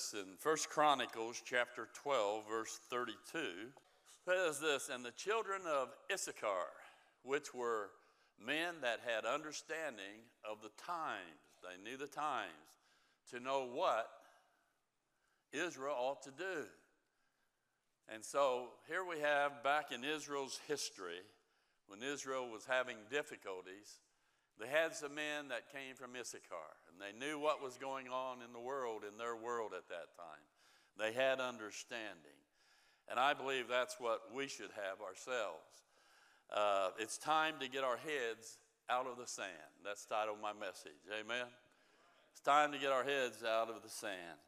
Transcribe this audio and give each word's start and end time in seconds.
this 0.00 0.14
in 0.14 0.36
First 0.38 0.70
Chronicles 0.70 1.42
chapter 1.44 1.88
12, 1.94 2.48
verse 2.48 2.80
32. 2.90 3.38
says 4.24 4.60
this, 4.60 4.88
and 4.88 5.04
the 5.04 5.10
children 5.10 5.62
of 5.66 5.88
Issachar, 6.12 6.68
which 7.22 7.52
were 7.52 7.90
men 8.44 8.76
that 8.82 9.00
had 9.06 9.24
understanding 9.24 10.24
of 10.48 10.62
the 10.62 10.70
times, 10.82 11.20
they 11.62 11.82
knew 11.82 11.96
the 11.96 12.06
times, 12.06 12.48
to 13.30 13.40
know 13.40 13.66
what 13.72 14.08
Israel 15.52 15.96
ought 15.98 16.22
to 16.22 16.30
do. 16.30 16.64
And 18.12 18.24
so 18.24 18.68
here 18.88 19.04
we 19.04 19.20
have 19.20 19.62
back 19.62 19.92
in 19.92 20.04
Israel's 20.04 20.60
history, 20.66 21.20
when 21.88 22.02
Israel 22.02 22.48
was 22.50 22.64
having 22.64 22.96
difficulties, 23.10 23.98
they 24.58 24.68
had 24.68 24.94
some 24.94 25.14
men 25.14 25.48
that 25.48 25.72
came 25.72 25.94
from 25.94 26.16
Issachar, 26.18 26.76
and 27.00 27.20
they 27.20 27.26
knew 27.26 27.38
what 27.38 27.62
was 27.62 27.76
going 27.76 28.08
on 28.08 28.38
in 28.44 28.52
the 28.52 28.60
world, 28.60 29.02
in 29.10 29.16
their 29.16 29.36
world 29.36 29.72
at 29.76 29.88
that 29.88 30.14
time. 30.16 30.44
They 30.98 31.12
had 31.12 31.40
understanding. 31.40 32.36
And 33.08 33.18
I 33.18 33.34
believe 33.34 33.68
that's 33.68 33.96
what 33.98 34.20
we 34.34 34.48
should 34.48 34.70
have 34.76 35.00
ourselves. 35.00 35.64
Uh, 36.54 36.90
it's 36.98 37.16
time 37.16 37.54
to 37.60 37.68
get 37.68 37.84
our 37.84 37.96
heads 37.96 38.58
out 38.90 39.06
of 39.06 39.16
the 39.16 39.26
sand. 39.26 39.48
That's 39.84 40.04
the 40.04 40.14
title 40.14 40.34
of 40.34 40.40
my 40.40 40.52
message. 40.52 41.00
Amen. 41.08 41.46
It's 42.32 42.40
time 42.40 42.72
to 42.72 42.78
get 42.78 42.90
our 42.90 43.04
heads 43.04 43.42
out 43.44 43.70
of 43.70 43.82
the 43.82 43.88
sand. 43.88 44.38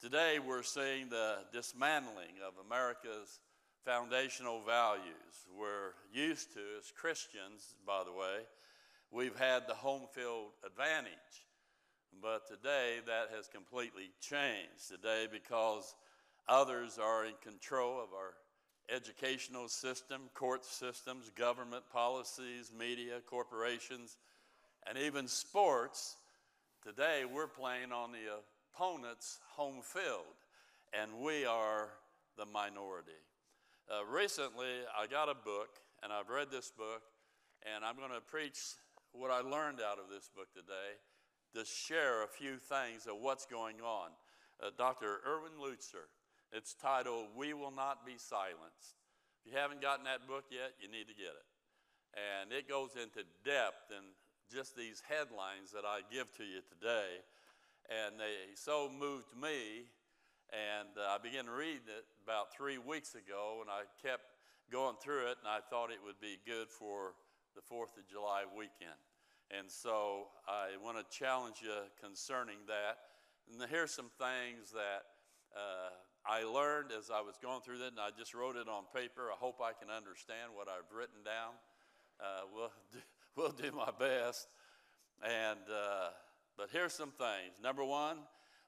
Today, 0.00 0.38
we're 0.38 0.62
seeing 0.62 1.08
the 1.08 1.38
dismantling 1.52 2.38
of 2.46 2.54
America's 2.64 3.40
foundational 3.84 4.60
values. 4.62 5.48
We're 5.58 5.94
used 6.12 6.52
to, 6.54 6.60
as 6.78 6.92
Christians, 6.94 7.74
by 7.86 8.04
the 8.04 8.12
way, 8.12 8.44
we've 9.10 9.36
had 9.36 9.66
the 9.66 9.74
home 9.74 10.02
field 10.12 10.50
advantage. 10.64 11.47
But 12.20 12.46
today, 12.46 12.96
that 13.06 13.28
has 13.34 13.48
completely 13.48 14.10
changed. 14.20 14.88
Today, 14.88 15.26
because 15.30 15.94
others 16.48 16.98
are 16.98 17.26
in 17.26 17.34
control 17.42 18.00
of 18.02 18.08
our 18.12 18.34
educational 18.88 19.68
system, 19.68 20.22
court 20.34 20.64
systems, 20.64 21.30
government 21.30 21.84
policies, 21.92 22.72
media, 22.76 23.20
corporations, 23.26 24.16
and 24.88 24.96
even 24.98 25.28
sports, 25.28 26.16
today 26.82 27.24
we're 27.30 27.46
playing 27.46 27.92
on 27.92 28.10
the 28.12 28.40
opponent's 28.74 29.38
home 29.50 29.80
field, 29.82 30.24
and 30.98 31.10
we 31.22 31.44
are 31.44 31.90
the 32.36 32.46
minority. 32.46 33.10
Uh, 33.90 34.04
recently, 34.06 34.84
I 34.98 35.06
got 35.06 35.28
a 35.28 35.34
book, 35.34 35.68
and 36.02 36.12
I've 36.12 36.30
read 36.30 36.50
this 36.50 36.70
book, 36.70 37.02
and 37.74 37.84
I'm 37.84 37.96
going 37.96 38.12
to 38.12 38.20
preach 38.20 38.58
what 39.12 39.30
I 39.30 39.40
learned 39.40 39.80
out 39.80 39.98
of 39.98 40.10
this 40.10 40.30
book 40.34 40.52
today 40.54 40.96
to 41.58 41.64
share 41.66 42.22
a 42.22 42.30
few 42.30 42.56
things 42.56 43.10
of 43.10 43.18
what's 43.20 43.44
going 43.44 43.82
on. 43.82 44.14
Uh, 44.62 44.70
Dr. 44.78 45.18
Erwin 45.26 45.58
Lutzer, 45.58 46.06
it's 46.52 46.74
titled 46.74 47.26
We 47.36 47.52
Will 47.52 47.74
Not 47.74 48.06
Be 48.06 48.14
Silenced. 48.16 48.94
If 49.42 49.52
you 49.52 49.58
haven't 49.58 49.82
gotten 49.82 50.04
that 50.06 50.26
book 50.26 50.44
yet, 50.50 50.78
you 50.80 50.86
need 50.86 51.10
to 51.10 51.18
get 51.18 51.34
it. 51.34 51.46
And 52.14 52.52
it 52.52 52.68
goes 52.68 52.94
into 52.94 53.26
depth 53.44 53.90
in 53.90 54.14
just 54.46 54.76
these 54.76 55.02
headlines 55.02 55.74
that 55.74 55.84
I 55.84 56.00
give 56.10 56.30
to 56.38 56.44
you 56.44 56.62
today 56.62 57.26
and 57.88 58.20
they 58.20 58.52
so 58.54 58.88
moved 58.92 59.32
me. 59.32 59.88
And 60.48 60.88
uh, 60.96 61.12
I 61.12 61.18
began 61.20 61.44
reading 61.44 61.92
it 61.92 62.08
about 62.24 62.56
three 62.56 62.78
weeks 62.78 63.12
ago, 63.14 63.60
and 63.60 63.68
I 63.68 63.84
kept 64.00 64.32
going 64.72 64.96
through 64.96 65.28
it, 65.28 65.36
and 65.40 65.48
I 65.48 65.60
thought 65.68 65.90
it 65.90 66.00
would 66.00 66.20
be 66.20 66.40
good 66.46 66.68
for 66.68 67.12
the 67.52 67.60
4th 67.60 68.00
of 68.00 68.08
July 68.08 68.44
weekend. 68.48 68.96
And 69.56 69.70
so 69.70 70.28
I 70.46 70.76
want 70.82 70.98
to 70.98 71.16
challenge 71.16 71.56
you 71.62 71.72
concerning 72.02 72.58
that. 72.66 72.98
And 73.50 73.70
here's 73.70 73.92
some 73.92 74.10
things 74.18 74.72
that 74.72 75.08
uh, 75.56 75.90
I 76.26 76.44
learned 76.44 76.90
as 76.92 77.10
I 77.10 77.22
was 77.22 77.36
going 77.40 77.62
through 77.62 77.78
that, 77.78 77.92
and 77.92 78.00
I 78.00 78.10
just 78.16 78.34
wrote 78.34 78.56
it 78.56 78.68
on 78.68 78.84
paper. 78.94 79.32
I 79.32 79.36
hope 79.36 79.60
I 79.62 79.72
can 79.72 79.88
understand 79.90 80.52
what 80.54 80.68
I've 80.68 80.92
written 80.94 81.24
down. 81.24 81.54
Uh, 82.20 82.44
we'll, 82.54 82.72
do, 82.92 82.98
we'll 83.36 83.52
do 83.52 83.72
my 83.74 83.90
best. 83.98 84.48
And 85.22 85.60
uh, 85.72 86.10
but 86.58 86.68
here's 86.72 86.92
some 86.92 87.12
things. 87.12 87.54
Number 87.62 87.84
one, 87.84 88.18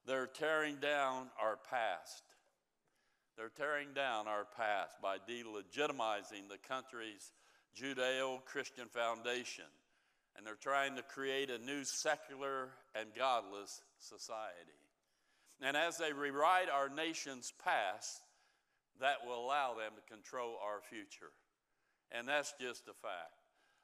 they're 0.06 0.26
tearing 0.26 0.76
down 0.76 1.28
our 1.40 1.58
past. 1.70 2.22
They're 3.36 3.50
tearing 3.50 3.88
down 3.94 4.28
our 4.28 4.46
past 4.56 5.00
by 5.02 5.16
delegitimizing 5.16 6.48
the 6.48 6.58
country's 6.66 7.32
Judeo 7.76 8.44
Christian 8.44 8.86
foundation. 8.88 9.64
And 10.40 10.46
they're 10.46 10.54
trying 10.54 10.96
to 10.96 11.02
create 11.02 11.50
a 11.50 11.58
new 11.58 11.84
secular 11.84 12.70
and 12.94 13.10
godless 13.14 13.82
society. 13.98 14.80
And 15.60 15.76
as 15.76 15.98
they 15.98 16.14
rewrite 16.14 16.70
our 16.70 16.88
nation's 16.88 17.52
past, 17.62 18.22
that 19.00 19.16
will 19.26 19.44
allow 19.44 19.74
them 19.74 19.92
to 19.96 20.14
control 20.14 20.56
our 20.64 20.80
future. 20.80 21.36
And 22.10 22.26
that's 22.26 22.54
just 22.58 22.88
a 22.88 22.94
fact. 22.94 23.36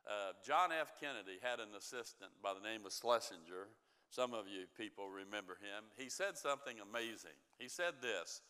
Uh, 0.08 0.32
John 0.46 0.70
F. 0.72 0.94
Kennedy 0.98 1.36
had 1.42 1.60
an 1.60 1.76
assistant 1.76 2.30
by 2.42 2.54
the 2.54 2.66
name 2.66 2.86
of 2.86 2.92
Schlesinger 2.94 3.68
some 4.08 4.32
of 4.32 4.46
you 4.48 4.64
people 4.78 5.10
remember 5.10 5.58
him. 5.60 5.84
He 5.98 6.08
said 6.08 6.38
something 6.38 6.76
amazing. 6.80 7.36
He 7.58 7.68
said 7.68 8.00
this 8.00 8.40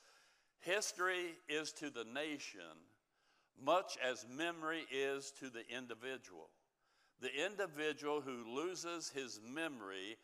History 0.60 1.34
is 1.48 1.72
to 1.72 1.90
the 1.90 2.04
nation 2.04 2.86
much 3.60 3.96
as 4.04 4.26
memory 4.30 4.84
is 4.92 5.32
to 5.40 5.48
the 5.48 5.66
individual. 5.74 6.50
The 7.20 7.46
individual 7.46 8.20
who 8.20 8.54
loses 8.54 9.10
his 9.10 9.40
memory 9.46 10.16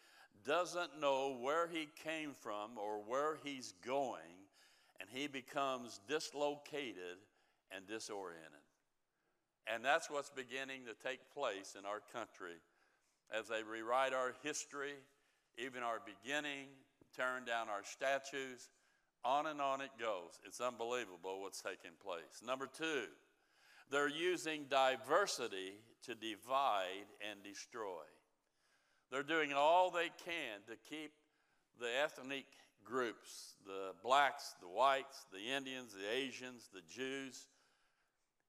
doesn't 0.44 1.00
know 1.00 1.36
where 1.41 1.69
he 1.69 1.88
came 2.04 2.32
from 2.41 2.76
or 2.76 2.98
where 3.06 3.38
he's 3.44 3.75
going, 3.84 4.48
and 5.00 5.08
he 5.10 5.26
becomes 5.26 6.00
dislocated 6.08 7.19
and 7.75 7.86
disoriented. 7.86 8.47
And 9.72 9.84
that's 9.84 10.10
what's 10.10 10.31
beginning 10.31 10.82
to 10.86 11.08
take 11.08 11.20
place 11.32 11.76
in 11.78 11.86
our 11.86 12.00
country 12.12 12.56
as 13.36 13.48
they 13.48 13.62
rewrite 13.62 14.12
our 14.12 14.34
history 14.42 14.94
even 15.58 15.82
our 15.82 16.00
beginning, 16.04 16.66
tearing 17.16 17.44
down 17.44 17.69
our 17.69 17.84
statues, 17.84 18.70
on 19.25 19.47
and 19.47 19.60
on 19.60 19.81
it 19.81 19.91
goes. 20.00 20.41
It's 20.47 20.60
unbelievable 20.60 21.41
what's 21.42 21.60
taking 21.60 21.92
place. 22.04 22.42
Number 22.44 22.66
two, 22.66 23.04
they're 23.91 24.08
using 24.08 24.64
diversity 24.69 25.75
to 26.06 26.14
divide 26.14 27.06
and 27.30 27.42
destroy. 27.42 28.04
They're 29.10 29.22
doing 29.22 29.52
all 29.52 29.90
they 29.90 30.10
can 30.24 30.60
to 30.68 30.76
keep 30.88 31.12
the 31.78 31.88
ethnic 32.02 32.46
groups 32.84 33.54
the 33.64 33.92
blacks, 34.02 34.54
the 34.60 34.68
whites, 34.68 35.26
the 35.32 35.54
Indians, 35.54 35.92
the 35.92 36.12
Asians, 36.12 36.68
the 36.74 36.82
Jews 36.92 37.46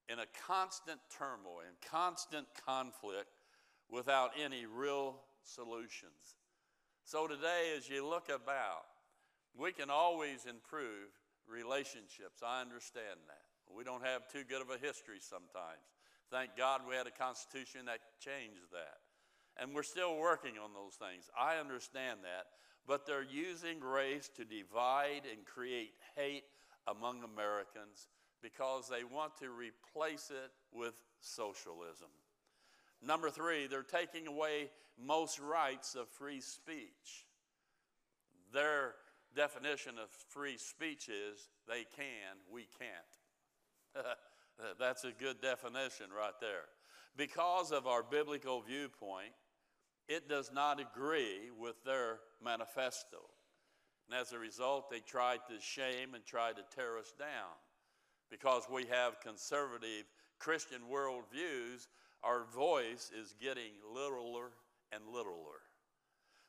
in 0.10 0.20
a 0.20 0.26
constant 0.48 1.00
turmoil 1.18 1.62
in 1.62 1.90
constant 1.90 2.48
conflict 2.66 3.30
without 3.90 4.32
any 4.42 4.66
real 4.66 5.16
solutions. 5.44 6.38
So 7.06 7.28
today, 7.28 7.74
as 7.78 7.90
you 7.90 8.06
look 8.06 8.30
about, 8.30 8.86
we 9.58 9.72
can 9.72 9.90
always 9.90 10.46
improve 10.46 11.12
relationships. 11.48 12.42
I 12.46 12.62
understand 12.62 13.20
that. 13.28 13.74
We 13.74 13.84
don't 13.84 14.04
have 14.04 14.28
too 14.28 14.44
good 14.48 14.62
of 14.62 14.70
a 14.70 14.78
history 14.78 15.20
sometimes. 15.20 15.93
Thank 16.34 16.58
God 16.58 16.82
we 16.90 16.96
had 16.96 17.06
a 17.06 17.12
constitution 17.12 17.86
that 17.86 18.00
changed 18.20 18.72
that. 18.72 18.98
And 19.62 19.76
we're 19.76 19.84
still 19.84 20.18
working 20.18 20.54
on 20.58 20.72
those 20.74 20.96
things. 20.96 21.30
I 21.40 21.58
understand 21.58 22.22
that. 22.24 22.48
But 22.88 23.06
they're 23.06 23.22
using 23.22 23.80
race 23.80 24.32
to 24.38 24.44
divide 24.44 25.30
and 25.32 25.46
create 25.46 25.94
hate 26.16 26.46
among 26.88 27.24
Americans 27.24 28.08
because 28.42 28.90
they 28.90 29.04
want 29.04 29.38
to 29.42 29.52
replace 29.52 30.32
it 30.32 30.50
with 30.76 30.96
socialism. 31.20 32.10
Number 33.00 33.30
three, 33.30 33.68
they're 33.68 33.84
taking 33.84 34.26
away 34.26 34.72
most 35.00 35.38
rights 35.40 35.94
of 35.94 36.10
free 36.10 36.42
speech. 36.42 37.28
Their 38.52 38.96
definition 39.36 40.00
of 40.02 40.10
free 40.30 40.58
speech 40.58 41.10
is 41.10 41.48
they 41.68 41.86
can, 41.96 42.42
we 42.52 42.68
can't. 42.80 44.08
That's 44.80 45.04
a 45.04 45.12
good 45.12 45.42
definition 45.42 46.08
right 46.16 46.34
there. 46.40 46.66
Because 47.16 47.72
of 47.72 47.88
our 47.88 48.04
biblical 48.04 48.62
viewpoint, 48.62 49.34
it 50.08 50.28
does 50.28 50.52
not 50.54 50.80
agree 50.80 51.50
with 51.58 51.84
their 51.84 52.20
manifesto. 52.44 53.18
And 54.10 54.20
as 54.20 54.34
a 54.34 54.40
result, 54.40 54.90
they 54.90 55.00
tried 55.00 55.40
to 55.48 55.62
shame 55.62 56.14
and 56.14 56.26
try 56.26 56.52
to 56.52 56.76
tear 56.76 56.98
us 56.98 57.14
down. 57.18 57.56
Because 58.30 58.64
we 58.70 58.86
have 58.86 59.22
conservative 59.22 60.06
Christian 60.40 60.82
worldviews, 60.92 61.88
our 62.24 62.46
voice 62.54 63.12
is 63.18 63.36
getting 63.40 63.72
littler 63.94 64.52
and 64.92 65.04
littler. 65.08 65.62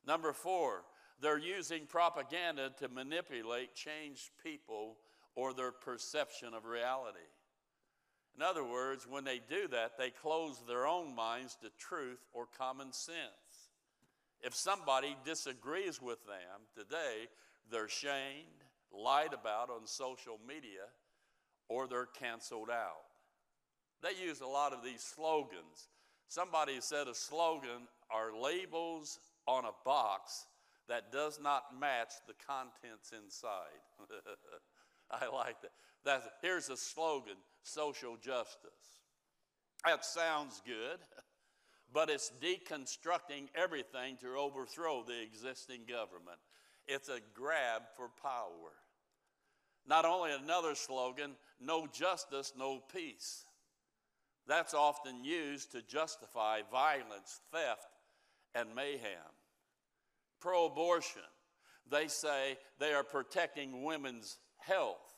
Number 0.06 0.32
four, 0.32 0.82
they're 1.20 1.38
using 1.38 1.86
propaganda 1.86 2.72
to 2.78 2.88
manipulate, 2.88 3.74
change 3.74 4.30
people 4.42 4.96
or 5.34 5.52
their 5.52 5.72
perception 5.72 6.54
of 6.54 6.64
reality. 6.64 7.18
In 8.36 8.42
other 8.42 8.64
words, 8.64 9.06
when 9.08 9.24
they 9.24 9.40
do 9.48 9.68
that, 9.68 9.96
they 9.96 10.10
close 10.10 10.60
their 10.66 10.86
own 10.86 11.14
minds 11.14 11.56
to 11.62 11.70
truth 11.78 12.18
or 12.32 12.46
common 12.58 12.92
sense. 12.92 13.70
If 14.42 14.54
somebody 14.54 15.16
disagrees 15.24 16.02
with 16.02 16.18
them 16.26 16.66
today, 16.76 17.28
they're 17.70 17.88
shamed, 17.88 18.64
lied 18.92 19.32
about 19.32 19.70
on 19.70 19.86
social 19.86 20.38
media, 20.46 20.86
or 21.68 21.86
they're 21.86 22.06
canceled 22.06 22.70
out. 22.70 23.06
They 24.02 24.22
use 24.22 24.40
a 24.40 24.46
lot 24.46 24.72
of 24.72 24.84
these 24.84 25.00
slogans. 25.00 25.88
Somebody 26.28 26.78
said 26.80 27.08
a 27.08 27.14
slogan 27.14 27.88
are 28.10 28.36
labels 28.36 29.18
on 29.46 29.64
a 29.64 29.72
box 29.84 30.46
that 30.88 31.12
does 31.12 31.40
not 31.40 31.78
match 31.78 32.12
the 32.26 32.34
contents 32.46 33.12
inside. 33.12 33.80
I 35.10 35.26
like 35.34 35.60
that. 35.62 35.70
That's, 36.04 36.26
here's 36.42 36.68
a 36.68 36.76
slogan 36.76 37.36
social 37.62 38.16
justice. 38.16 39.00
That 39.84 40.04
sounds 40.04 40.62
good, 40.66 40.98
but 41.92 42.10
it's 42.10 42.32
deconstructing 42.42 43.48
everything 43.54 44.16
to 44.20 44.36
overthrow 44.36 45.02
the 45.02 45.20
existing 45.22 45.82
government. 45.88 46.38
It's 46.86 47.08
a 47.08 47.20
grab 47.34 47.82
for 47.96 48.08
power. 48.22 48.72
Not 49.86 50.04
only 50.04 50.32
another 50.32 50.74
slogan, 50.74 51.32
no 51.60 51.86
justice, 51.86 52.52
no 52.56 52.80
peace. 52.92 53.44
That's 54.46 54.74
often 54.74 55.24
used 55.24 55.72
to 55.72 55.82
justify 55.82 56.60
violence, 56.70 57.40
theft, 57.52 57.88
and 58.54 58.74
mayhem. 58.74 59.32
Pro 60.40 60.66
abortion, 60.66 61.22
they 61.90 62.08
say 62.08 62.58
they 62.78 62.92
are 62.92 63.04
protecting 63.04 63.84
women's 63.84 64.38
health. 64.58 65.13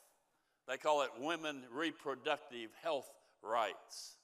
They 0.68 0.76
call 0.76 1.02
it 1.02 1.10
women 1.20 1.62
reproductive 1.72 2.70
health 2.82 3.08
rights. 3.42 4.16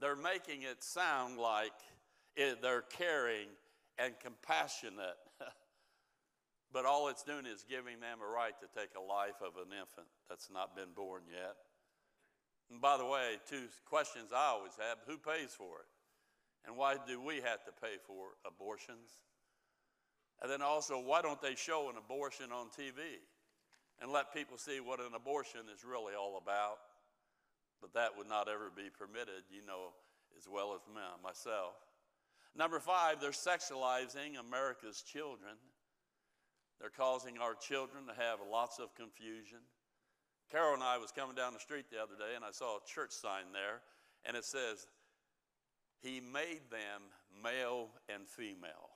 They're 0.00 0.16
making 0.16 0.62
it 0.62 0.82
sound 0.82 1.38
like 1.38 1.72
it, 2.36 2.62
they're 2.62 2.82
caring 2.82 3.48
and 3.98 4.14
compassionate, 4.22 5.18
but 6.72 6.86
all 6.86 7.08
it's 7.08 7.22
doing 7.22 7.46
is 7.46 7.64
giving 7.68 8.00
them 8.00 8.18
a 8.22 8.26
right 8.26 8.54
to 8.60 8.80
take 8.80 8.90
a 8.96 9.00
life 9.00 9.42
of 9.42 9.56
an 9.56 9.72
infant 9.72 10.06
that's 10.28 10.48
not 10.52 10.76
been 10.76 10.92
born 10.94 11.22
yet. 11.30 11.56
And 12.70 12.80
by 12.80 12.96
the 12.96 13.04
way, 13.04 13.36
two 13.48 13.66
questions 13.84 14.30
I 14.34 14.46
always 14.46 14.72
have 14.78 14.98
who 15.06 15.18
pays 15.18 15.52
for 15.52 15.80
it? 15.80 15.90
And 16.64 16.76
why 16.76 16.96
do 17.06 17.20
we 17.20 17.36
have 17.36 17.64
to 17.64 17.72
pay 17.80 17.98
for 18.06 18.38
abortions? 18.46 19.10
And 20.40 20.50
then 20.50 20.62
also, 20.62 20.98
why 20.98 21.22
don't 21.22 21.42
they 21.42 21.54
show 21.54 21.90
an 21.90 21.96
abortion 21.96 22.46
on 22.52 22.66
TV 22.66 23.18
and 24.02 24.10
let 24.10 24.34
people 24.34 24.58
see 24.58 24.80
what 24.80 25.00
an 25.00 25.14
abortion 25.14 25.60
is 25.72 25.84
really 25.84 26.14
all 26.14 26.36
about? 26.36 26.78
But 27.80 27.94
that 27.94 28.10
would 28.18 28.28
not 28.28 28.48
ever 28.48 28.70
be 28.74 28.90
permitted, 28.90 29.46
you 29.48 29.64
know, 29.64 29.94
as 30.36 30.46
well 30.50 30.74
as 30.74 30.80
myself. 31.22 31.74
Number 32.54 32.80
five, 32.80 33.20
they're 33.20 33.30
sexualizing 33.30 34.38
America's 34.38 35.02
children. 35.02 35.54
They're 36.80 36.90
causing 36.90 37.38
our 37.38 37.54
children 37.54 38.06
to 38.06 38.14
have 38.14 38.38
lots 38.50 38.78
of 38.78 38.94
confusion. 38.94 39.58
Carol 40.50 40.74
and 40.74 40.82
I 40.82 40.98
was 40.98 41.12
coming 41.12 41.34
down 41.34 41.54
the 41.54 41.60
street 41.60 41.86
the 41.90 42.02
other 42.02 42.16
day, 42.18 42.34
and 42.36 42.44
I 42.44 42.50
saw 42.50 42.76
a 42.76 42.80
church 42.86 43.12
sign 43.12 43.54
there, 43.54 43.80
and 44.26 44.36
it 44.36 44.44
says, 44.44 44.86
He 46.02 46.20
made 46.20 46.68
them 46.70 47.00
male 47.42 47.88
and 48.12 48.28
female. 48.28 48.91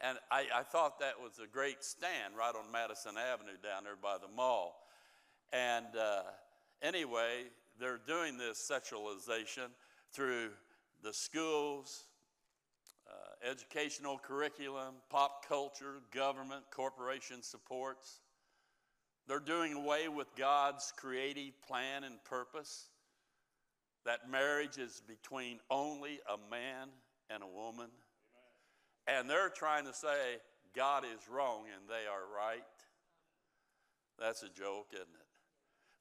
And 0.00 0.18
I, 0.30 0.44
I, 0.54 0.62
thought 0.62 1.00
that 1.00 1.14
was 1.22 1.38
a 1.42 1.46
great 1.46 1.82
stand 1.82 2.34
right 2.38 2.54
on 2.54 2.70
Madison 2.70 3.12
Avenue 3.16 3.56
down 3.62 3.84
there 3.84 3.96
by 3.96 4.18
the 4.18 4.28
mall. 4.28 4.86
And 5.52 5.86
uh, 5.98 6.22
anyway, 6.82 7.44
they're 7.80 8.00
doing 8.06 8.36
this 8.36 8.70
sexualization 8.70 9.68
through 10.12 10.50
the 11.02 11.14
schools, 11.14 12.04
uh, 13.08 13.48
educational 13.48 14.18
curriculum, 14.18 14.96
pop 15.08 15.46
culture, 15.48 16.00
government, 16.12 16.64
corporation 16.70 17.42
supports. 17.42 18.20
They're 19.26 19.40
doing 19.40 19.72
away 19.72 20.08
with 20.08 20.28
God's 20.36 20.92
creative 20.96 21.60
plan 21.66 22.04
and 22.04 22.22
purpose. 22.24 22.88
That 24.04 24.30
marriage 24.30 24.78
is 24.78 25.02
between 25.06 25.58
only 25.70 26.20
a 26.28 26.36
man 26.50 26.88
and 27.28 27.42
a 27.42 27.46
woman. 27.46 27.88
And 29.06 29.30
they're 29.30 29.48
trying 29.48 29.86
to 29.86 29.94
say 29.94 30.38
God 30.74 31.04
is 31.04 31.28
wrong 31.30 31.64
and 31.74 31.88
they 31.88 32.06
are 32.06 32.24
right. 32.34 32.62
That's 34.18 34.42
a 34.42 34.48
joke, 34.48 34.88
isn't 34.92 35.02
it? 35.02 35.26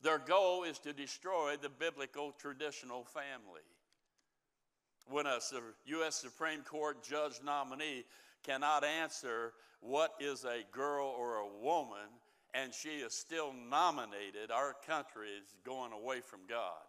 Their 0.01 0.19
goal 0.19 0.63
is 0.63 0.79
to 0.79 0.93
destroy 0.93 1.55
the 1.61 1.69
biblical 1.69 2.31
traditional 2.31 3.03
family. 3.05 3.61
When 5.07 5.25
a 5.25 5.39
U.S. 5.85 6.15
Supreme 6.15 6.61
Court 6.61 7.03
judge 7.03 7.39
nominee 7.43 8.05
cannot 8.43 8.83
answer 8.83 9.53
what 9.79 10.13
is 10.19 10.45
a 10.45 10.63
girl 10.71 11.07
or 11.17 11.37
a 11.37 11.47
woman, 11.61 12.09
and 12.53 12.73
she 12.73 12.89
is 12.89 13.13
still 13.13 13.53
nominated, 13.53 14.51
our 14.51 14.75
country 14.87 15.29
is 15.29 15.55
going 15.63 15.91
away 15.91 16.21
from 16.21 16.41
God. 16.47 16.85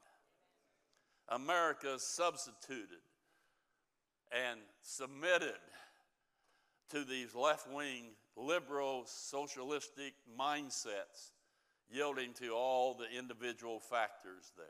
America 1.28 1.96
substituted 1.98 3.02
and 4.32 4.60
submitted 4.80 5.58
to 6.90 7.04
these 7.04 7.34
left 7.34 7.70
wing, 7.70 8.10
liberal, 8.36 9.04
socialistic 9.06 10.14
mindsets, 10.38 11.32
yielding 11.90 12.32
to 12.34 12.50
all 12.50 12.94
the 12.94 13.18
individual 13.18 13.80
factors 13.80 14.52
there. 14.56 14.66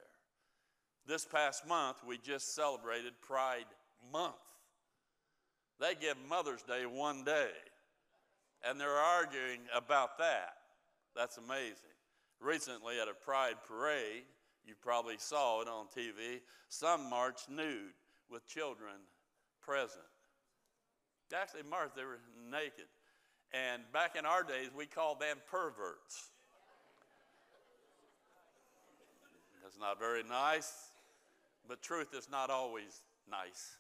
This 1.07 1.25
past 1.25 1.67
month, 1.67 1.99
we 2.07 2.19
just 2.19 2.55
celebrated 2.55 3.13
Pride 3.21 3.67
Month. 4.13 4.35
They 5.79 5.95
give 5.95 6.17
Mother's 6.29 6.63
Day 6.63 6.87
one 6.87 7.23
day, 7.23 7.51
and 8.69 8.81
they're 8.81 8.91
arguing 8.91 9.61
about 9.75 10.19
that. 10.19 10.55
That's 11.15 11.39
amazing. 11.39 11.97
Recently, 12.41 13.01
at 13.01 13.09
a 13.09 13.15
pride 13.15 13.57
parade, 13.67 14.25
you 14.65 14.75
probably 14.81 15.17
saw 15.19 15.63
it 15.63 15.69
on 15.69 15.87
TV, 15.87 16.41
some 16.69 17.09
marched 17.09 17.49
nude 17.49 17.95
with 18.31 18.47
children 18.47 18.95
present. 19.63 20.03
Actually, 21.35 21.63
marched, 21.69 21.97
they 21.97 22.05
were 22.05 22.21
naked. 22.51 22.87
And 23.53 23.83
back 23.93 24.17
in 24.17 24.27
our 24.27 24.43
days, 24.43 24.71
we 24.77 24.87
called 24.87 25.21
them 25.21 25.39
perverts. 25.51 26.31
That's 29.63 29.79
not 29.79 29.99
very 29.99 30.23
nice, 30.23 30.73
but 31.69 31.83
truth 31.83 32.15
is 32.15 32.29
not 32.31 32.51
always 32.51 33.03
nice. 33.29 33.77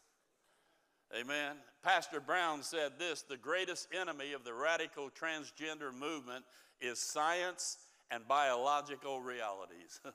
Amen. 1.16 1.56
Pastor 1.84 2.20
Brown 2.20 2.62
said 2.62 2.93
this 2.98 3.22
the 3.22 3.37
greatest 3.37 3.88
enemy 3.93 4.32
of 4.32 4.44
the 4.44 4.52
radical 4.52 5.08
transgender 5.10 5.94
movement 5.94 6.44
is 6.81 6.98
science 6.98 7.78
and 8.10 8.26
biological 8.26 9.20
realities. 9.20 10.00
and 10.05 10.15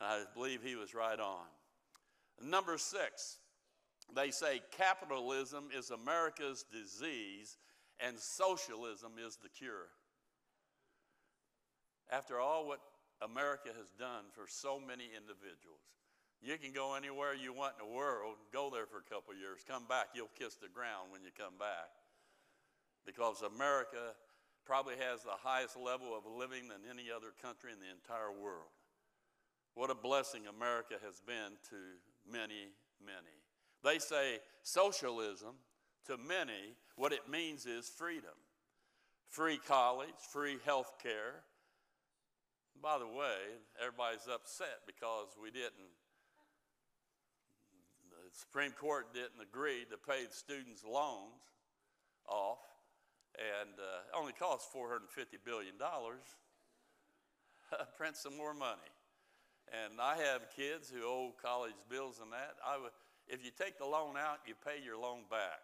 I 0.00 0.22
believe 0.34 0.62
he 0.62 0.76
was 0.76 0.94
right 0.94 1.18
on. 1.18 1.46
Number 2.40 2.78
six, 2.78 3.38
they 4.14 4.30
say 4.30 4.60
capitalism 4.76 5.68
is 5.76 5.90
America's 5.90 6.64
disease 6.70 7.58
and 8.00 8.18
socialism 8.18 9.12
is 9.18 9.36
the 9.36 9.48
cure. 9.48 9.88
After 12.10 12.38
all, 12.38 12.66
what 12.66 12.80
America 13.22 13.70
has 13.76 13.90
done 13.98 14.30
for 14.32 14.46
so 14.46 14.78
many 14.78 15.10
individuals, 15.16 15.82
you 16.42 16.58
can 16.58 16.72
go 16.72 16.94
anywhere 16.94 17.34
you 17.34 17.52
want 17.52 17.74
in 17.80 17.88
the 17.88 17.94
world, 17.94 18.36
go 18.52 18.70
there 18.70 18.86
for 18.86 18.98
a 18.98 19.08
couple 19.08 19.34
years, 19.34 19.64
come 19.66 19.88
back, 19.88 20.14
you'll 20.14 20.30
kiss 20.38 20.54
the 20.54 20.68
ground 20.68 21.10
when 21.10 21.22
you 21.22 21.30
come 21.36 21.58
back. 21.58 21.90
Because 23.04 23.42
America 23.42 24.14
probably 24.66 24.94
has 24.98 25.22
the 25.22 25.38
highest 25.42 25.76
level 25.76 26.14
of 26.14 26.26
living 26.26 26.68
than 26.68 26.84
any 26.90 27.10
other 27.10 27.32
country 27.40 27.72
in 27.72 27.78
the 27.78 27.90
entire 27.90 28.30
world. 28.30 28.70
What 29.74 29.90
a 29.90 29.94
blessing 29.94 30.42
America 30.46 30.96
has 31.04 31.20
been 31.20 31.56
to 31.70 31.78
many, 32.28 32.74
many. 33.00 33.45
They 33.86 34.00
say 34.00 34.40
socialism, 34.64 35.54
to 36.08 36.18
many, 36.18 36.74
what 36.96 37.12
it 37.12 37.30
means 37.30 37.66
is 37.66 37.88
freedom 37.88 38.34
free 39.28 39.58
college, 39.58 40.18
free 40.32 40.56
health 40.64 40.94
care. 41.00 41.44
By 42.82 42.98
the 42.98 43.06
way, 43.06 43.38
everybody's 43.80 44.26
upset 44.32 44.80
because 44.86 45.28
we 45.40 45.50
didn't, 45.50 45.92
the 48.10 48.16
Supreme 48.32 48.72
Court 48.72 49.14
didn't 49.14 49.40
agree 49.42 49.84
to 49.90 49.96
pay 49.96 50.24
the 50.24 50.34
students' 50.34 50.84
loans 50.84 51.42
off 52.28 52.58
and 53.36 53.78
uh, 53.78 54.18
only 54.18 54.32
costs 54.32 54.68
$450 54.74 55.38
billion. 55.44 55.74
Print 57.96 58.16
some 58.16 58.36
more 58.36 58.54
money. 58.54 58.90
And 59.68 60.00
I 60.00 60.16
have 60.16 60.48
kids 60.56 60.90
who 60.90 61.04
owe 61.04 61.34
college 61.42 61.74
bills 61.90 62.20
and 62.22 62.32
that. 62.32 62.54
I 62.64 62.78
would, 62.78 62.92
if 63.28 63.44
you 63.44 63.50
take 63.56 63.78
the 63.78 63.86
loan 63.86 64.16
out, 64.16 64.38
you 64.46 64.54
pay 64.64 64.82
your 64.84 64.96
loan 64.96 65.20
back. 65.30 65.60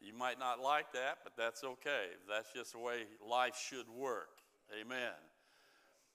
You 0.00 0.14
might 0.14 0.38
not 0.38 0.60
like 0.60 0.92
that, 0.92 1.18
but 1.22 1.36
that's 1.36 1.62
okay. 1.62 2.06
That's 2.28 2.52
just 2.52 2.72
the 2.72 2.78
way 2.78 3.04
life 3.26 3.56
should 3.56 3.88
work. 3.88 4.40
Amen. 4.80 5.12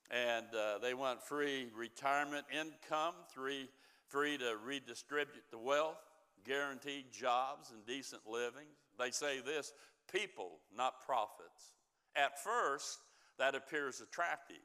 And 0.10 0.48
uh, 0.56 0.80
they 0.80 0.94
want 0.94 1.22
free 1.22 1.68
retirement 1.76 2.46
income, 2.52 3.14
free, 3.34 3.70
free 4.08 4.38
to 4.38 4.56
redistribute 4.64 5.44
the 5.52 5.58
wealth, 5.58 5.98
guaranteed 6.46 7.12
jobs 7.12 7.72
and 7.72 7.86
decent 7.86 8.22
living. 8.28 8.68
They 8.98 9.12
say 9.12 9.40
this 9.40 9.74
people, 10.12 10.60
not 10.76 11.06
profits. 11.06 11.74
At 12.16 12.44
first, 12.44 13.00
that 13.38 13.56
appears 13.56 14.02
attractive. 14.02 14.58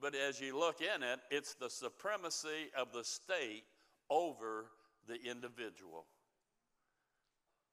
But 0.00 0.14
as 0.14 0.40
you 0.40 0.58
look 0.58 0.80
in 0.82 1.02
it, 1.02 1.20
it's 1.30 1.54
the 1.54 1.70
supremacy 1.70 2.70
of 2.78 2.92
the 2.92 3.02
state 3.02 3.64
over 4.10 4.66
the 5.06 5.22
individual. 5.28 6.04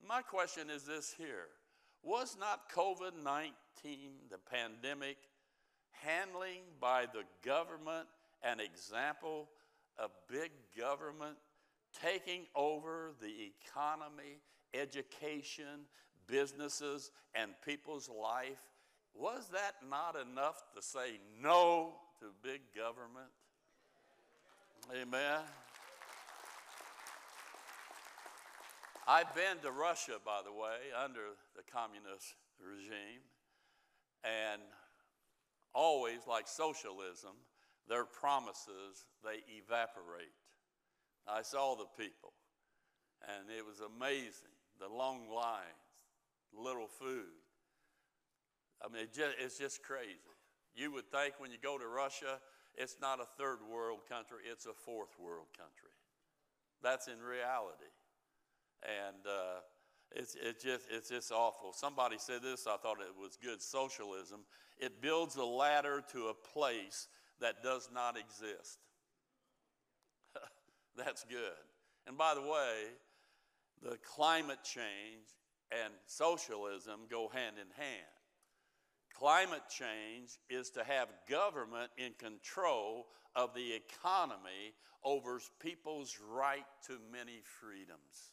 My 0.05 0.21
question 0.21 0.69
is 0.69 0.83
this 0.83 1.13
here 1.17 1.47
Was 2.03 2.37
not 2.39 2.71
COVID 2.71 3.23
19, 3.23 3.53
the 4.29 4.37
pandemic, 4.37 5.17
handling 5.91 6.61
by 6.79 7.05
the 7.05 7.23
government 7.43 8.07
an 8.43 8.59
example 8.59 9.49
of 9.97 10.11
big 10.29 10.51
government 10.77 11.37
taking 12.01 12.41
over 12.55 13.11
the 13.21 13.51
economy, 13.61 14.41
education, 14.73 15.85
businesses, 16.27 17.11
and 17.35 17.51
people's 17.65 18.09
life? 18.09 18.59
Was 19.15 19.49
that 19.49 19.75
not 19.89 20.15
enough 20.15 20.63
to 20.75 20.81
say 20.81 21.19
no 21.41 21.93
to 22.19 22.25
big 22.41 22.61
government? 22.75 23.29
Amen. 24.91 25.41
I've 29.07 29.35
been 29.35 29.59
to 29.63 29.71
Russia, 29.71 30.15
by 30.23 30.39
the 30.45 30.51
way, 30.51 30.95
under 30.95 31.35
the 31.55 31.63
communist 31.71 32.35
regime, 32.59 33.19
and 34.23 34.61
always, 35.73 36.19
like 36.27 36.47
socialism, 36.47 37.35
their 37.89 38.05
promises 38.05 39.05
they 39.23 39.43
evaporate. 39.51 40.31
I 41.27 41.41
saw 41.41 41.75
the 41.75 41.87
people, 42.01 42.31
and 43.27 43.49
it 43.49 43.65
was 43.65 43.81
amazing. 43.81 44.55
The 44.79 44.87
long 44.87 45.29
lines, 45.29 45.91
little 46.53 46.87
food. 46.87 47.43
I 48.83 48.91
mean, 48.91 49.03
it 49.03 49.13
just, 49.13 49.35
it's 49.37 49.57
just 49.57 49.83
crazy. 49.83 50.19
You 50.75 50.91
would 50.93 51.11
think 51.11 51.35
when 51.39 51.51
you 51.51 51.57
go 51.61 51.77
to 51.77 51.87
Russia, 51.87 52.39
it's 52.75 52.97
not 53.01 53.19
a 53.19 53.27
third 53.37 53.59
world 53.69 53.99
country, 54.09 54.39
it's 54.49 54.65
a 54.65 54.73
fourth 54.73 55.13
world 55.19 55.47
country. 55.57 55.91
That's 56.81 57.07
in 57.07 57.19
reality. 57.21 57.92
And 58.83 59.25
uh, 59.25 59.59
it's, 60.11 60.35
it 60.35 60.61
just, 60.61 60.85
it's 60.91 61.09
just 61.09 61.31
awful. 61.31 61.73
Somebody 61.73 62.17
said 62.19 62.41
this, 62.41 62.67
I 62.67 62.77
thought 62.77 62.97
it 62.99 63.19
was 63.19 63.37
good 63.41 63.61
socialism. 63.61 64.41
It 64.77 65.01
builds 65.01 65.35
a 65.35 65.43
ladder 65.43 66.03
to 66.11 66.27
a 66.27 66.33
place 66.33 67.07
that 67.39 67.63
does 67.63 67.89
not 67.93 68.17
exist. 68.17 68.79
That's 70.97 71.23
good. 71.23 71.63
And 72.07 72.17
by 72.17 72.35
the 72.35 72.41
way, 72.41 72.85
the 73.81 73.97
climate 74.15 74.63
change 74.63 75.27
and 75.71 75.93
socialism 76.05 77.01
go 77.09 77.29
hand 77.33 77.55
in 77.57 77.83
hand. 77.83 78.05
Climate 79.17 79.63
change 79.69 80.37
is 80.49 80.69
to 80.71 80.83
have 80.83 81.07
government 81.29 81.91
in 81.97 82.13
control 82.17 83.07
of 83.35 83.53
the 83.53 83.73
economy 83.73 84.73
over 85.03 85.39
people's 85.59 86.17
right 86.31 86.65
to 86.87 86.97
many 87.11 87.41
freedoms. 87.59 88.32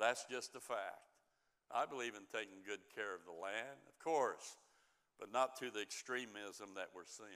That's 0.00 0.24
just 0.24 0.56
a 0.56 0.60
fact. 0.60 1.04
I 1.70 1.84
believe 1.86 2.14
in 2.14 2.22
taking 2.32 2.64
good 2.66 2.80
care 2.94 3.14
of 3.14 3.20
the 3.26 3.40
land, 3.40 3.78
of 3.86 4.02
course, 4.02 4.56
but 5.20 5.30
not 5.30 5.56
to 5.58 5.70
the 5.70 5.80
extremism 5.80 6.70
that 6.74 6.88
we're 6.94 7.04
seeing. 7.04 7.28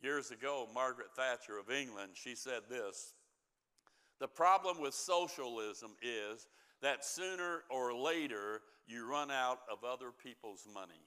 Years 0.00 0.30
ago, 0.30 0.68
Margaret 0.72 1.08
Thatcher 1.16 1.58
of 1.58 1.70
England, 1.70 2.12
she 2.14 2.36
said 2.36 2.62
this 2.70 3.12
The 4.20 4.28
problem 4.28 4.80
with 4.80 4.94
socialism 4.94 5.90
is 6.00 6.46
that 6.80 7.04
sooner 7.04 7.64
or 7.68 7.92
later 7.92 8.62
you 8.86 9.04
run 9.06 9.30
out 9.30 9.58
of 9.70 9.84
other 9.84 10.10
people's 10.10 10.66
money. 10.72 11.02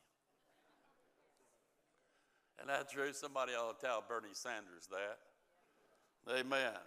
And 2.59 2.69
that's 2.69 2.93
true. 2.93 3.11
Somebody 3.13 3.53
ought 3.53 3.79
to 3.79 3.85
tell 3.85 4.03
Bernie 4.07 4.27
Sanders 4.33 4.87
that. 4.91 6.37
Amen. 6.39 6.77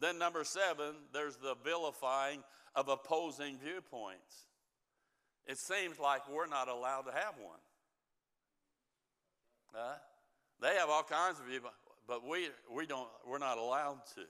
Then, 0.00 0.18
number 0.18 0.44
seven, 0.44 0.94
there's 1.12 1.36
the 1.36 1.56
vilifying 1.64 2.44
of 2.78 2.88
opposing 2.88 3.58
viewpoints. 3.58 4.46
It 5.46 5.58
seems 5.58 5.98
like 5.98 6.30
we're 6.30 6.46
not 6.46 6.68
allowed 6.68 7.02
to 7.02 7.12
have 7.12 7.34
one. 7.42 7.58
Uh, 9.74 9.96
they 10.62 10.76
have 10.76 10.88
all 10.88 11.02
kinds 11.02 11.40
of 11.40 11.46
viewpoints, 11.46 11.76
but 12.06 12.24
we, 12.24 12.50
we 12.72 12.86
don't, 12.86 13.08
we're 13.26 13.38
not 13.38 13.58
allowed 13.58 13.98
to. 14.14 14.22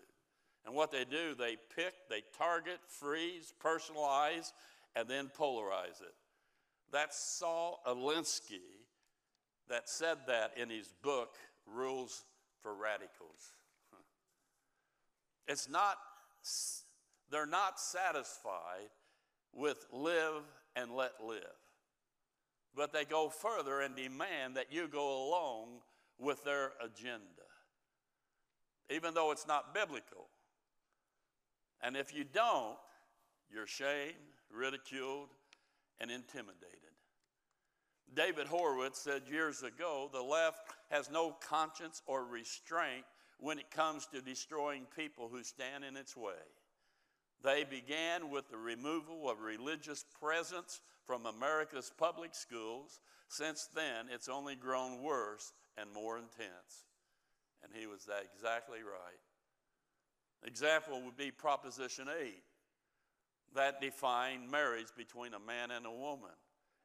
And 0.65 0.75
what 0.75 0.91
they 0.91 1.05
do, 1.05 1.35
they 1.39 1.57
pick, 1.77 1.93
they 2.09 2.23
target, 2.39 2.79
freeze, 2.87 3.53
personalize, 3.63 4.53
and 4.97 5.07
then 5.07 5.31
polarize 5.39 6.01
it. 6.01 6.15
That's 6.91 7.19
Saul 7.19 7.83
Alinsky 7.87 8.63
that 9.69 9.91
said 9.91 10.17
that 10.27 10.53
in 10.57 10.71
his 10.71 10.95
book, 11.03 11.37
Rules 11.67 12.25
for 12.63 12.75
Radicals. 12.75 13.53
It's 15.47 15.69
not, 15.69 15.97
they're 17.31 17.47
not 17.47 17.81
satisfied 17.81 18.91
with 19.55 19.87
live 19.93 20.43
and 20.77 20.93
let 20.95 21.13
live. 21.25 21.43
But 22.75 22.93
they 22.93 23.05
go 23.05 23.29
further 23.29 23.81
and 23.81 23.97
demand 23.97 24.57
that 24.57 24.73
you 24.73 24.89
go 24.89 25.27
along 25.27 25.81
with 26.19 26.45
their 26.45 26.73
agenda, 26.83 27.23
even 28.91 29.15
though 29.15 29.31
it's 29.31 29.47
not 29.47 29.75
biblical. 29.75 30.29
And 31.81 31.97
if 31.97 32.15
you 32.15 32.25
don't, 32.25 32.77
you're 33.51 33.67
shamed, 33.67 34.15
ridiculed, 34.51 35.29
and 36.01 36.11
intimidated. 36.11 36.79
David 38.15 38.47
Horowitz 38.47 39.01
said 39.01 39.23
years 39.31 39.63
ago 39.63 40.09
the 40.13 40.23
left 40.23 40.73
has 40.91 41.11
no 41.11 41.37
conscience 41.47 42.03
or 42.07 42.25
restraint 42.25 43.05
when 43.39 43.59
it 43.59 43.71
comes 43.71 44.07
to 44.07 44.21
destroying 44.21 44.87
people 44.97 45.29
who 45.31 45.43
stand 45.43 45.85
in 45.85 45.97
its 45.97 46.17
way. 46.17 46.33
They 47.43 47.65
began 47.65 48.31
with 48.31 48.51
the 48.51 48.59
removal 48.59 49.31
of 49.31 49.41
religious 49.41 50.05
presence 50.21 50.81
from 51.07 51.27
America's 51.27 51.93
public 51.97 52.35
schools. 52.35 53.01
Since 53.29 53.69
then, 53.75 54.07
it's 54.13 54.29
only 54.29 54.57
grown 54.57 55.03
worse 55.03 55.53
and 55.77 55.93
more 55.93 56.19
intense. 56.19 56.87
And 57.63 57.73
he 57.73 57.87
was 57.87 58.09
exactly 58.35 58.81
right. 58.81 59.21
Example 60.45 61.03
would 61.03 61.17
be 61.17 61.31
Proposition 61.31 62.09
8 62.09 62.43
that 63.55 63.81
defined 63.81 64.51
marriage 64.51 64.89
between 64.97 65.35
a 65.35 65.41
man 65.41 65.71
and 65.71 65.87
a 65.87 65.91
woman. 65.91 66.31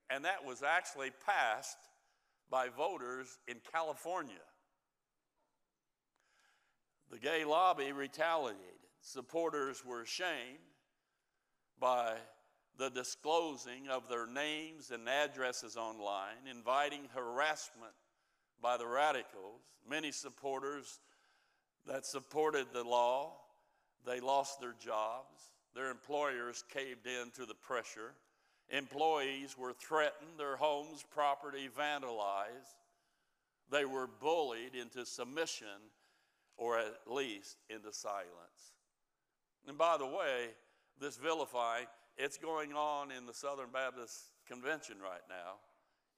And 0.10 0.26
that 0.26 0.46
was 0.46 0.64
actually 0.64 1.12
passed 1.26 1.78
by 2.50 2.70
voters 2.70 3.40
in 3.48 3.58
California. 3.72 4.36
The 7.12 7.20
gay 7.20 7.46
lobby 7.46 7.92
retaliated. 7.92 8.83
Supporters 9.06 9.84
were 9.86 10.06
shamed 10.06 10.64
by 11.78 12.16
the 12.78 12.90
disclosing 12.90 13.90
of 13.90 14.08
their 14.08 14.26
names 14.26 14.92
and 14.92 15.08
addresses 15.10 15.76
online, 15.76 16.48
inviting 16.50 17.10
harassment 17.14 17.92
by 18.62 18.78
the 18.78 18.88
radicals. 18.88 19.60
Many 19.88 20.14
supporters 20.14 21.02
that 21.86 22.06
supported 22.06 22.68
the 22.72 22.86
law, 22.86 23.34
they 24.06 24.22
lost 24.22 24.62
their 24.62 24.76
jobs. 24.80 25.52
Their 25.76 25.92
employers 25.92 26.64
caved 26.74 27.06
in 27.06 27.30
to 27.32 27.46
the 27.46 27.56
pressure. 27.56 28.14
Employees 28.70 29.58
were 29.58 29.74
threatened, 29.74 30.40
their 30.40 30.56
homes, 30.56 31.04
property 31.14 31.70
vandalized. 31.78 32.80
They 33.70 33.84
were 33.84 34.08
bullied 34.08 34.76
into 34.76 35.06
submission 35.06 35.92
or 36.56 36.80
at 36.80 36.96
least 37.06 37.58
into 37.70 37.92
silence. 37.92 38.72
And 39.68 39.78
by 39.78 39.98
the 39.98 40.06
way, 40.06 40.50
this 41.00 41.18
vilifying, 41.18 41.86
it's 42.18 42.38
going 42.38 42.74
on 42.74 43.12
in 43.12 43.26
the 43.26 43.34
Southern 43.34 43.72
Baptist 43.72 44.32
Convention 44.48 44.98
right 45.02 45.24
now 45.30 45.56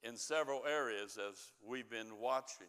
in 0.02 0.16
several 0.16 0.62
areas 0.66 1.18
as 1.18 1.52
we've 1.66 1.88
been 1.88 2.18
watching. 2.20 2.66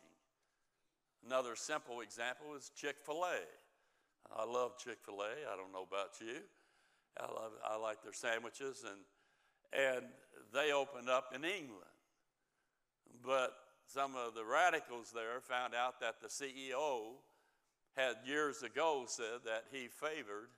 Another 1.26 1.56
simple 1.56 2.02
example 2.02 2.56
is 2.56 2.72
Chick 2.76 2.98
fil 3.06 3.24
A. 3.26 3.40
I 4.36 4.46
love 4.46 4.78
Chick 4.78 5.00
fil 5.06 5.22
A. 5.22 5.52
I 5.52 5.56
don't 5.56 5.74
know 5.74 5.86
about 5.88 6.22
you. 6.22 6.42
I, 7.20 7.26
love, 7.26 7.52
I 7.66 7.78
like 7.78 8.04
their 8.04 8.14
sandwiches, 8.14 8.86
and, 8.86 9.02
and 9.74 10.06
they 10.54 10.72
opened 10.72 11.10
up 11.10 11.32
in 11.34 11.44
England. 11.44 11.84
But 13.26 13.54
some 13.88 14.16
of 14.16 14.36
the 14.36 14.46
radicals 14.46 15.12
there 15.14 15.42
found 15.42 15.74
out 15.74 16.00
that 16.02 16.22
the 16.22 16.28
CEO 16.28 17.16
had 17.96 18.16
years 18.26 18.62
ago 18.62 19.06
said 19.08 19.42
that 19.46 19.66
he 19.72 19.88
favored 19.88 20.50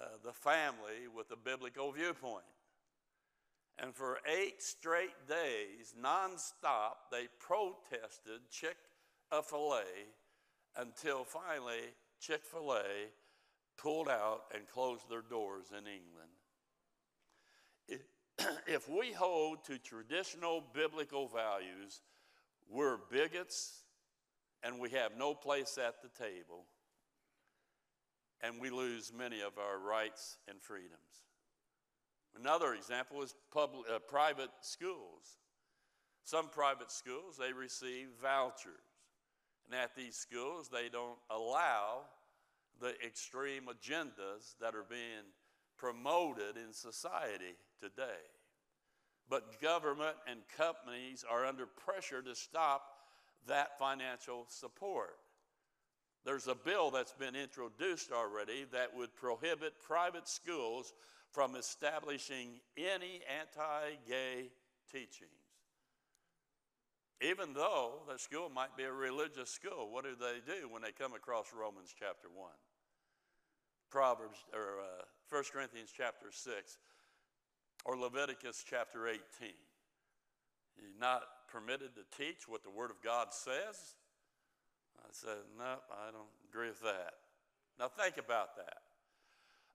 uh, 0.00 0.04
the 0.24 0.32
family 0.32 1.08
with 1.14 1.30
a 1.30 1.36
biblical 1.36 1.92
viewpoint. 1.92 2.44
And 3.78 3.94
for 3.94 4.18
eight 4.26 4.60
straight 4.62 5.28
days, 5.28 5.94
nonstop, 6.00 7.10
they 7.12 7.28
protested 7.38 8.40
Chick 8.50 8.76
fil 9.44 9.74
A 9.74 10.80
until 10.80 11.24
finally 11.24 11.94
Chick 12.20 12.44
fil 12.44 12.72
A 12.72 12.82
pulled 13.76 14.08
out 14.08 14.42
and 14.54 14.66
closed 14.66 15.08
their 15.08 15.22
doors 15.22 15.66
in 15.70 15.84
England. 15.86 16.32
if 18.66 18.88
we 18.88 19.12
hold 19.12 19.64
to 19.64 19.78
traditional 19.78 20.64
biblical 20.72 21.28
values, 21.28 22.00
we're 22.68 22.98
bigots 23.10 23.84
and 24.62 24.80
we 24.80 24.90
have 24.90 25.12
no 25.16 25.34
place 25.34 25.78
at 25.78 26.02
the 26.02 26.08
table, 26.08 26.64
and 28.42 28.60
we 28.60 28.70
lose 28.70 29.12
many 29.16 29.40
of 29.40 29.58
our 29.58 29.78
rights 29.78 30.38
and 30.48 30.60
freedoms. 30.60 31.24
Another 32.38 32.74
example 32.74 33.22
is 33.22 33.34
public, 33.52 33.86
uh, 33.90 33.98
private 33.98 34.50
schools. 34.60 35.38
Some 36.24 36.48
private 36.48 36.92
schools, 36.92 37.36
they 37.38 37.52
receive 37.52 38.08
vouchers. 38.20 38.74
And 39.66 39.80
at 39.80 39.96
these 39.96 40.14
schools, 40.14 40.68
they 40.68 40.88
don't 40.88 41.18
allow 41.30 42.02
the 42.80 42.94
extreme 43.04 43.64
agendas 43.64 44.54
that 44.60 44.74
are 44.74 44.86
being 44.88 45.24
promoted 45.76 46.56
in 46.56 46.72
society 46.72 47.56
today. 47.80 48.28
But 49.28 49.60
government 49.60 50.16
and 50.30 50.40
companies 50.56 51.24
are 51.28 51.44
under 51.44 51.66
pressure 51.66 52.22
to 52.22 52.34
stop 52.34 52.82
that 53.46 53.78
financial 53.78 54.46
support. 54.48 55.18
There's 56.28 56.46
a 56.46 56.54
bill 56.54 56.90
that's 56.90 57.14
been 57.14 57.34
introduced 57.34 58.12
already 58.12 58.66
that 58.70 58.94
would 58.94 59.16
prohibit 59.16 59.80
private 59.80 60.28
schools 60.28 60.92
from 61.30 61.56
establishing 61.56 62.60
any 62.76 63.22
anti 63.40 63.96
gay 64.06 64.50
teachings. 64.92 65.30
Even 67.22 67.54
though 67.54 68.02
the 68.06 68.18
school 68.18 68.50
might 68.50 68.76
be 68.76 68.82
a 68.82 68.92
religious 68.92 69.48
school, 69.48 69.88
what 69.90 70.04
do 70.04 70.10
they 70.20 70.44
do 70.44 70.68
when 70.68 70.82
they 70.82 70.92
come 70.92 71.14
across 71.14 71.46
Romans 71.58 71.94
chapter 71.98 72.28
1? 72.34 72.50
Proverbs, 73.90 74.44
or 74.52 74.80
uh, 74.82 75.04
1 75.30 75.44
Corinthians 75.50 75.88
chapter 75.96 76.26
6, 76.30 76.76
or 77.86 77.96
Leviticus 77.96 78.62
chapter 78.68 79.08
18. 79.08 79.18
You're 80.76 80.90
not 81.00 81.22
permitted 81.50 81.92
to 81.94 82.22
teach 82.22 82.46
what 82.46 82.64
the 82.64 82.70
Word 82.70 82.90
of 82.90 83.00
God 83.02 83.28
says? 83.32 83.96
I 85.08 85.12
said, 85.12 85.38
no, 85.56 85.64
I 85.64 86.10
don't 86.10 86.28
agree 86.50 86.68
with 86.68 86.82
that. 86.82 87.14
Now 87.78 87.88
think 87.88 88.18
about 88.18 88.56
that. 88.56 88.82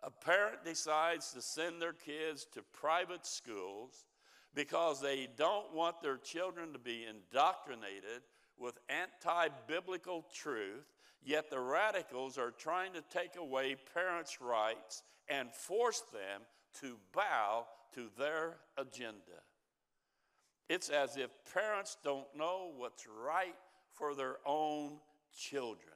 A 0.03 0.11
parent 0.11 0.63
decides 0.63 1.31
to 1.31 1.41
send 1.41 1.81
their 1.81 1.93
kids 1.93 2.45
to 2.53 2.61
private 2.73 3.25
schools 3.25 4.05
because 4.53 5.01
they 5.01 5.27
don't 5.37 5.73
want 5.73 6.01
their 6.01 6.17
children 6.17 6.73
to 6.73 6.79
be 6.79 7.05
indoctrinated 7.09 8.21
with 8.59 8.77
anti 8.89 9.47
biblical 9.65 10.25
truth, 10.33 10.85
yet 11.23 11.49
the 11.49 11.59
radicals 11.59 12.37
are 12.37 12.51
trying 12.51 12.93
to 12.93 13.03
take 13.09 13.37
away 13.37 13.75
parents' 13.93 14.39
rights 14.39 15.03
and 15.29 15.51
force 15.51 16.03
them 16.11 16.41
to 16.81 16.97
bow 17.13 17.65
to 17.95 18.09
their 18.19 18.57
agenda. 18.77 19.41
It's 20.69 20.89
as 20.89 21.17
if 21.17 21.29
parents 21.53 21.97
don't 22.03 22.27
know 22.35 22.71
what's 22.77 23.07
right 23.07 23.55
for 23.93 24.15
their 24.15 24.37
own 24.45 24.97
children. 25.37 25.95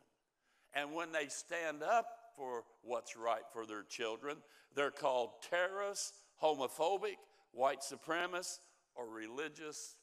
And 0.74 0.94
when 0.94 1.12
they 1.12 1.28
stand 1.28 1.84
up 1.84 2.08
for 2.36 2.64
what's 2.84 3.16
right 3.16 3.44
for 3.52 3.66
their 3.66 3.84
children, 3.84 4.38
they're 4.76 4.92
called 4.92 5.32
terrorists, 5.50 6.14
homophobic, 6.42 7.18
white 7.52 7.82
supremacists, 7.82 8.60
or 8.96 9.10
religious 9.10 9.96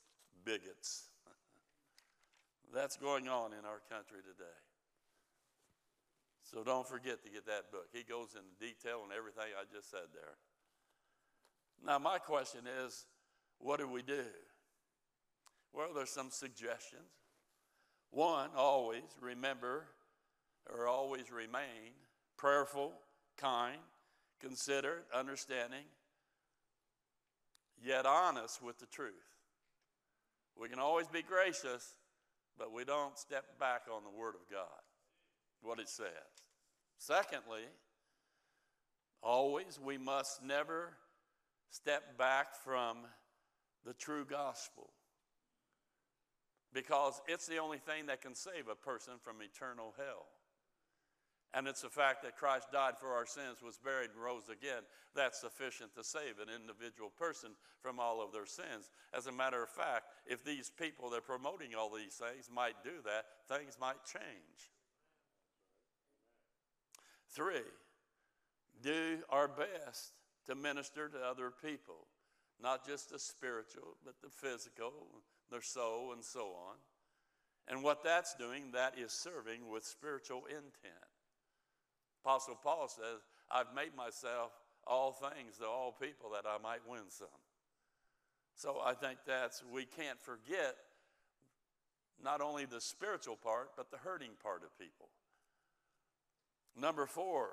bigots. 0.44 1.10
That's 2.74 2.96
going 2.96 3.28
on 3.28 3.52
in 3.52 3.64
our 3.64 3.80
country 3.90 4.18
today. 4.22 4.50
So 6.42 6.62
don't 6.62 6.86
forget 6.86 7.22
to 7.24 7.30
get 7.30 7.46
that 7.46 7.70
book. 7.72 7.86
He 7.92 8.02
goes 8.02 8.36
into 8.36 8.50
detail 8.60 9.00
on 9.04 9.16
everything 9.16 9.54
I 9.58 9.64
just 9.74 9.90
said 9.90 10.12
there. 10.12 10.36
Now, 11.84 11.98
my 11.98 12.18
question 12.18 12.60
is 12.84 13.06
what 13.58 13.80
do 13.80 13.88
we 13.88 14.02
do? 14.02 14.24
Well, 15.72 15.88
there's 15.94 16.10
some 16.10 16.30
suggestions. 16.30 17.10
One, 18.14 18.50
always 18.56 19.02
remember 19.20 19.86
or 20.72 20.86
always 20.86 21.32
remain 21.32 21.90
prayerful, 22.36 22.92
kind, 23.36 23.78
considerate, 24.40 25.04
understanding, 25.12 25.82
yet 27.84 28.06
honest 28.06 28.62
with 28.62 28.78
the 28.78 28.86
truth. 28.86 29.14
We 30.56 30.68
can 30.68 30.78
always 30.78 31.08
be 31.08 31.22
gracious, 31.22 31.96
but 32.56 32.72
we 32.72 32.84
don't 32.84 33.18
step 33.18 33.58
back 33.58 33.82
on 33.92 34.04
the 34.04 34.16
Word 34.16 34.36
of 34.36 34.48
God, 34.48 34.82
what 35.60 35.80
it 35.80 35.88
says. 35.88 36.06
Secondly, 36.98 37.64
always 39.24 39.80
we 39.84 39.98
must 39.98 40.40
never 40.40 40.92
step 41.70 42.16
back 42.16 42.54
from 42.62 42.98
the 43.84 43.92
true 43.92 44.24
gospel 44.24 44.90
because 46.74 47.22
it's 47.28 47.46
the 47.46 47.58
only 47.58 47.78
thing 47.78 48.06
that 48.06 48.20
can 48.20 48.34
save 48.34 48.68
a 48.70 48.74
person 48.74 49.14
from 49.22 49.36
eternal 49.40 49.94
hell. 49.96 50.26
And 51.54 51.68
it's 51.68 51.82
the 51.82 51.88
fact 51.88 52.24
that 52.24 52.36
Christ 52.36 52.72
died 52.72 52.98
for 52.98 53.14
our 53.14 53.26
sins, 53.26 53.62
was 53.64 53.78
buried, 53.78 54.10
and 54.12 54.20
rose 54.20 54.48
again. 54.50 54.82
That's 55.14 55.40
sufficient 55.40 55.94
to 55.94 56.02
save 56.02 56.42
an 56.42 56.48
individual 56.52 57.10
person 57.16 57.50
from 57.80 58.00
all 58.00 58.20
of 58.20 58.32
their 58.32 58.44
sins. 58.44 58.90
As 59.16 59.28
a 59.28 59.32
matter 59.32 59.62
of 59.62 59.70
fact, 59.70 60.06
if 60.26 60.44
these 60.44 60.68
people 60.68 61.10
that 61.10 61.18
are 61.18 61.20
promoting 61.20 61.76
all 61.78 61.94
these 61.94 62.14
things 62.14 62.50
might 62.52 62.82
do 62.82 62.90
that, 63.04 63.26
things 63.48 63.78
might 63.80 64.04
change. 64.04 64.72
Three, 67.30 67.70
do 68.82 69.18
our 69.30 69.46
best 69.46 70.12
to 70.46 70.56
minister 70.56 71.08
to 71.08 71.18
other 71.18 71.52
people, 71.64 72.08
not 72.60 72.84
just 72.84 73.10
the 73.10 73.18
spiritual, 73.20 73.96
but 74.04 74.14
the 74.20 74.28
physical, 74.28 74.92
their 75.54 75.62
soul, 75.62 76.10
and 76.12 76.24
so 76.24 76.40
on. 76.40 76.74
And 77.68 77.84
what 77.84 78.02
that's 78.02 78.34
doing, 78.34 78.72
that 78.72 78.98
is 78.98 79.12
serving 79.12 79.70
with 79.70 79.84
spiritual 79.84 80.46
intent. 80.46 81.12
Apostle 82.24 82.58
Paul 82.60 82.88
says, 82.88 83.22
I've 83.52 83.72
made 83.72 83.94
myself 83.96 84.50
all 84.84 85.12
things 85.12 85.58
to 85.58 85.66
all 85.66 85.92
people 85.92 86.30
that 86.32 86.44
I 86.44 86.60
might 86.60 86.80
win 86.88 87.04
some. 87.08 87.28
So 88.56 88.80
I 88.84 88.94
think 88.94 89.18
that's, 89.26 89.62
we 89.72 89.84
can't 89.84 90.20
forget 90.20 90.74
not 92.22 92.40
only 92.40 92.64
the 92.64 92.80
spiritual 92.80 93.36
part, 93.36 93.70
but 93.76 93.92
the 93.92 93.98
hurting 93.98 94.32
part 94.42 94.62
of 94.64 94.76
people. 94.76 95.08
Number 96.76 97.06
four, 97.06 97.50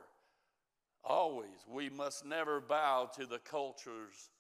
always, 1.04 1.66
we 1.72 1.90
must 1.90 2.26
never 2.26 2.60
bow 2.60 3.12
to 3.16 3.28
the 3.28 3.40
culture's 3.40 4.32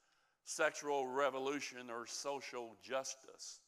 sexual 0.44 1.08
revolution 1.08 1.90
or 1.90 2.06
social 2.06 2.76
justice 2.84 3.60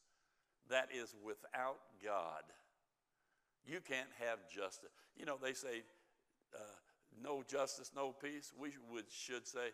that 0.70 0.88
is 0.94 1.14
without 1.24 1.78
God. 2.02 2.42
You 3.66 3.80
can't 3.80 4.08
have 4.20 4.38
justice. 4.48 4.90
You 5.16 5.26
know, 5.26 5.38
they 5.42 5.52
say 5.52 5.82
uh, 6.54 6.58
no 7.22 7.42
justice, 7.46 7.92
no 7.94 8.12
peace. 8.12 8.52
We 8.58 8.70
would, 8.90 9.04
should 9.10 9.46
say 9.46 9.72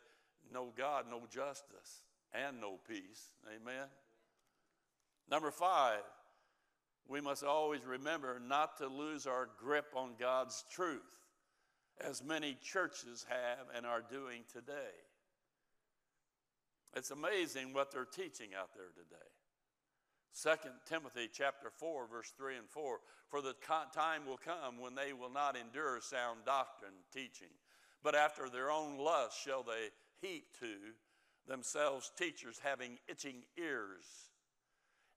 no 0.53 0.73
God, 0.77 1.07
no 1.11 1.23
justice, 1.31 2.05
and 2.33 2.61
no 2.61 2.79
peace. 2.89 3.33
Amen. 3.47 3.87
Number 5.31 5.51
five, 5.51 6.01
we 7.09 7.21
must 7.21 7.45
always 7.45 7.85
remember 7.85 8.41
not 8.47 8.79
to 8.79 8.87
lose 8.87 9.27
our 9.27 9.49
grip 9.59 9.87
on 9.97 10.13
God's 10.19 10.65
truth, 10.71 11.01
as 12.01 12.23
many 12.23 12.57
churches 12.63 13.27
have 13.29 13.67
and 13.77 13.85
are 13.85 14.03
doing 14.09 14.43
today. 14.53 14.95
It's 16.95 17.11
amazing 17.11 17.73
what 17.73 17.93
they're 17.93 18.05
teaching 18.05 18.51
out 18.59 18.71
there 18.75 18.91
today. 18.95 19.31
2 20.43 20.71
Timothy 20.89 21.29
chapter 21.33 21.71
4 21.71 22.07
verse 22.07 22.33
3 22.37 22.57
and 22.57 22.69
4 22.69 22.99
for 23.29 23.43
the 23.43 23.55
time 23.93 24.27
will 24.27 24.39
come 24.39 24.79
when 24.79 24.95
they 24.95 25.13
will 25.13 25.31
not 25.31 25.57
endure 25.57 25.99
sound 26.01 26.41
doctrine 26.47 26.93
teaching 27.13 27.51
but 28.03 28.15
after 28.15 28.49
their 28.49 28.71
own 28.71 28.99
lust 28.99 29.39
shall 29.43 29.63
they 29.63 29.91
heap 30.21 30.47
to 30.61 30.77
themselves 31.47 32.13
teachers 32.17 32.61
having 32.63 32.99
itching 33.09 33.43
ears. 33.59 34.05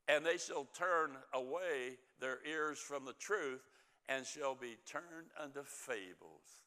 And 0.07 0.25
they 0.25 0.37
shall 0.37 0.67
turn 0.77 1.11
away 1.33 1.97
their 2.19 2.39
ears 2.45 2.79
from 2.79 3.05
the 3.05 3.13
truth 3.13 3.61
and 4.09 4.25
shall 4.25 4.55
be 4.55 4.77
turned 4.85 5.31
unto 5.41 5.63
fables. 5.63 6.65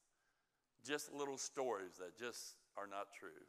Just 0.87 1.13
little 1.13 1.37
stories 1.37 1.97
that 1.99 2.19
just 2.19 2.57
are 2.79 2.87
not 2.87 3.09
true 3.19 3.45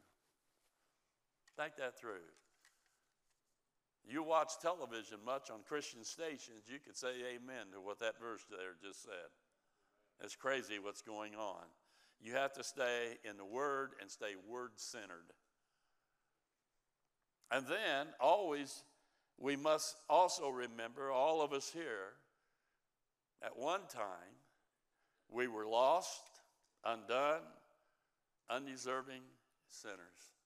think 1.58 1.76
that 1.76 1.98
through 1.98 2.22
you 4.08 4.22
watch 4.22 4.52
television 4.62 5.18
much 5.24 5.50
on 5.50 5.58
Christian 5.68 6.02
stations, 6.02 6.64
you 6.66 6.78
could 6.84 6.96
say 6.96 7.12
amen 7.34 7.66
to 7.74 7.80
what 7.80 7.98
that 8.00 8.18
verse 8.18 8.44
there 8.48 8.74
just 8.82 9.02
said. 9.02 9.28
It's 10.24 10.34
crazy 10.34 10.78
what's 10.78 11.02
going 11.02 11.34
on. 11.34 11.64
You 12.20 12.32
have 12.32 12.54
to 12.54 12.64
stay 12.64 13.18
in 13.28 13.36
the 13.36 13.44
Word 13.44 13.90
and 14.00 14.10
stay 14.10 14.32
Word 14.48 14.72
centered. 14.76 15.32
And 17.50 17.66
then, 17.66 18.06
always, 18.18 18.82
we 19.38 19.56
must 19.56 19.96
also 20.08 20.48
remember, 20.48 21.10
all 21.10 21.42
of 21.42 21.52
us 21.52 21.70
here, 21.70 22.14
at 23.42 23.58
one 23.58 23.82
time, 23.88 24.36
we 25.30 25.48
were 25.48 25.66
lost, 25.66 26.22
undone, 26.84 27.42
undeserving 28.50 29.22
sinners. 29.68 30.37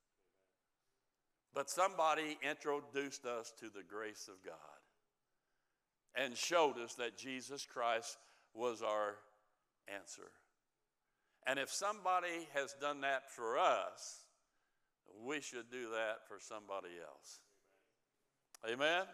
But 1.55 1.69
somebody 1.69 2.39
introduced 2.49 3.27
us 3.27 3.53
to 3.61 3.67
the 3.67 3.83
grace 3.87 4.29
of 4.29 4.43
God 4.45 4.55
and 6.15 6.37
showed 6.37 6.79
us 6.79 6.95
that 6.95 7.17
Jesus 7.17 7.67
Christ 7.67 8.17
was 8.55 8.83
our 8.83 9.17
answer. 9.95 10.31
And 11.47 11.59
if 11.59 11.71
somebody 11.71 12.49
has 12.55 12.75
done 12.81 13.01
that 13.03 13.31
for 13.31 13.59
us, 13.59 14.21
we 15.25 15.41
should 15.41 15.71
do 15.71 15.91
that 15.91 16.27
for 16.29 16.39
somebody 16.39 16.89
else. 17.07 17.41
Amen? 18.71 19.05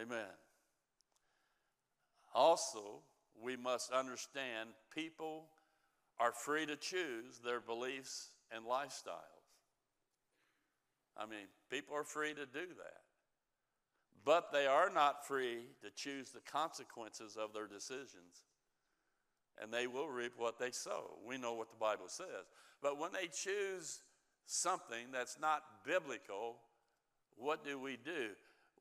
Amen. 0.00 0.26
Also, 2.34 3.00
we 3.42 3.56
must 3.56 3.90
understand 3.92 4.70
people 4.94 5.46
are 6.20 6.32
free 6.32 6.66
to 6.66 6.76
choose 6.76 7.40
their 7.44 7.60
beliefs 7.60 8.30
and 8.54 8.64
lifestyles. 8.64 9.35
I 11.18 11.26
mean, 11.26 11.46
people 11.70 11.96
are 11.96 12.04
free 12.04 12.34
to 12.34 12.46
do 12.46 12.66
that. 12.78 13.00
But 14.24 14.50
they 14.52 14.66
are 14.66 14.90
not 14.90 15.26
free 15.26 15.68
to 15.82 15.90
choose 15.90 16.30
the 16.30 16.40
consequences 16.40 17.36
of 17.36 17.52
their 17.52 17.66
decisions. 17.68 18.44
And 19.62 19.72
they 19.72 19.86
will 19.86 20.08
reap 20.08 20.32
what 20.36 20.58
they 20.58 20.72
sow. 20.72 21.12
We 21.26 21.38
know 21.38 21.54
what 21.54 21.70
the 21.70 21.78
Bible 21.78 22.08
says. 22.08 22.50
But 22.82 22.98
when 22.98 23.12
they 23.12 23.28
choose 23.28 24.00
something 24.46 25.12
that's 25.12 25.38
not 25.40 25.62
biblical, 25.84 26.56
what 27.36 27.64
do 27.64 27.78
we 27.78 27.96
do? 27.96 28.30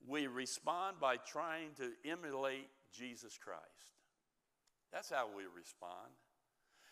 We 0.07 0.27
respond 0.27 0.97
by 0.99 1.17
trying 1.17 1.69
to 1.77 1.91
emulate 2.09 2.67
Jesus 2.91 3.37
Christ. 3.37 3.61
That's 4.91 5.09
how 5.09 5.27
we 5.35 5.43
respond. 5.55 6.11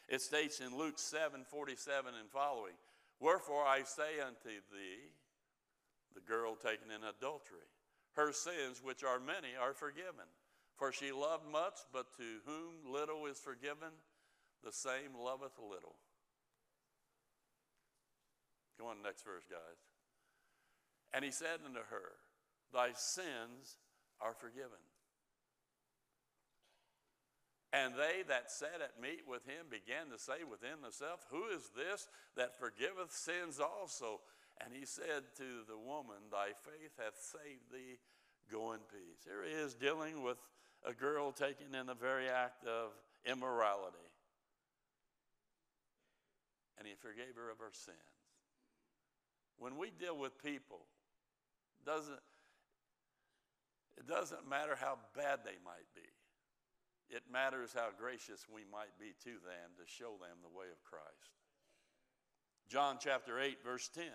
It 0.10 0.22
states 0.22 0.60
in 0.60 0.78
Luke 0.78 1.00
7 1.00 1.44
47 1.50 2.14
and 2.20 2.30
following, 2.30 2.74
Wherefore 3.20 3.66
I 3.66 3.84
say 3.84 4.20
unto 4.20 4.50
thee, 4.72 5.12
the 6.14 6.22
girl 6.22 6.56
taken 6.56 6.92
in 6.92 7.04
adultery, 7.04 7.68
her 8.14 8.32
sins, 8.32 8.82
which 8.84 9.04
are 9.04 9.20
many, 9.20 9.56
are 9.60 9.74
forgiven. 9.74 10.30
For 10.76 10.92
she 10.92 11.12
loved 11.12 11.46
much, 11.52 11.80
but 11.92 12.16
to 12.18 12.24
whom 12.46 12.92
little 12.92 13.26
is 13.26 13.40
forgiven, 13.40 13.94
the 14.64 14.72
same 14.72 15.14
loveth 15.18 15.58
little. 15.60 15.96
Go 18.80 18.88
on, 18.88 19.02
next 19.04 19.24
verse, 19.24 19.44
guys. 19.50 19.80
And 21.14 21.24
he 21.24 21.32
said 21.32 21.60
unto 21.66 21.80
her, 21.90 22.18
Thy 22.74 22.94
sins 22.94 23.78
are 24.20 24.34
forgiven. 24.34 24.82
And 27.72 27.94
they 27.96 28.22
that 28.28 28.52
sat 28.52 28.82
at 28.82 29.02
meat 29.02 29.24
with 29.28 29.46
him 29.46 29.66
began 29.70 30.10
to 30.14 30.20
say 30.20 30.46
within 30.46 30.82
themselves, 30.82 31.26
Who 31.30 31.50
is 31.50 31.70
this 31.76 32.08
that 32.38 32.60
forgiveth 32.60 33.12
sins 33.12 33.60
also? 33.60 34.22
And 34.62 34.74
he 34.74 34.86
said 34.86 35.24
to 35.38 35.66
the 35.68 35.78
woman, 35.78 36.30
Thy 36.32 36.48
faith 36.48 36.94
hath 36.98 37.18
saved 37.18 37.72
thee. 37.72 38.00
Go 38.52 38.74
in 38.74 38.80
peace. 38.92 39.24
Here 39.26 39.44
he 39.48 39.54
is 39.54 39.74
dealing 39.74 40.22
with 40.22 40.38
a 40.86 40.94
girl 40.94 41.32
taken 41.32 41.74
in 41.74 41.88
the 41.88 41.96
very 41.96 42.28
act 42.28 42.66
of 42.66 42.92
immorality. 43.26 43.98
And 46.78 46.88
he 46.88 46.94
forgave 46.96 47.36
her 47.36 47.50
of 47.50 47.60
her 47.60 47.72
sins. 47.72 47.98
When 49.58 49.78
we 49.78 49.92
deal 49.92 50.18
with 50.18 50.42
people, 50.44 50.82
doesn't, 51.86 52.20
it 53.98 54.08
doesn't 54.08 54.50
matter 54.50 54.76
how 54.80 54.98
bad 55.16 55.40
they 55.46 55.58
might 55.64 55.88
be. 55.96 56.08
It 57.10 57.24
matters 57.32 57.72
how 57.74 57.90
gracious 57.98 58.46
we 58.52 58.64
might 58.72 58.98
be 59.00 59.14
to 59.24 59.32
them 59.32 59.78
to 59.78 59.86
show 59.86 60.18
them 60.20 60.42
the 60.42 60.58
way 60.58 60.66
of 60.72 60.84
Christ. 60.84 61.32
John 62.68 62.98
chapter 63.00 63.40
8, 63.40 63.64
verse 63.64 63.90
10. 63.94 64.06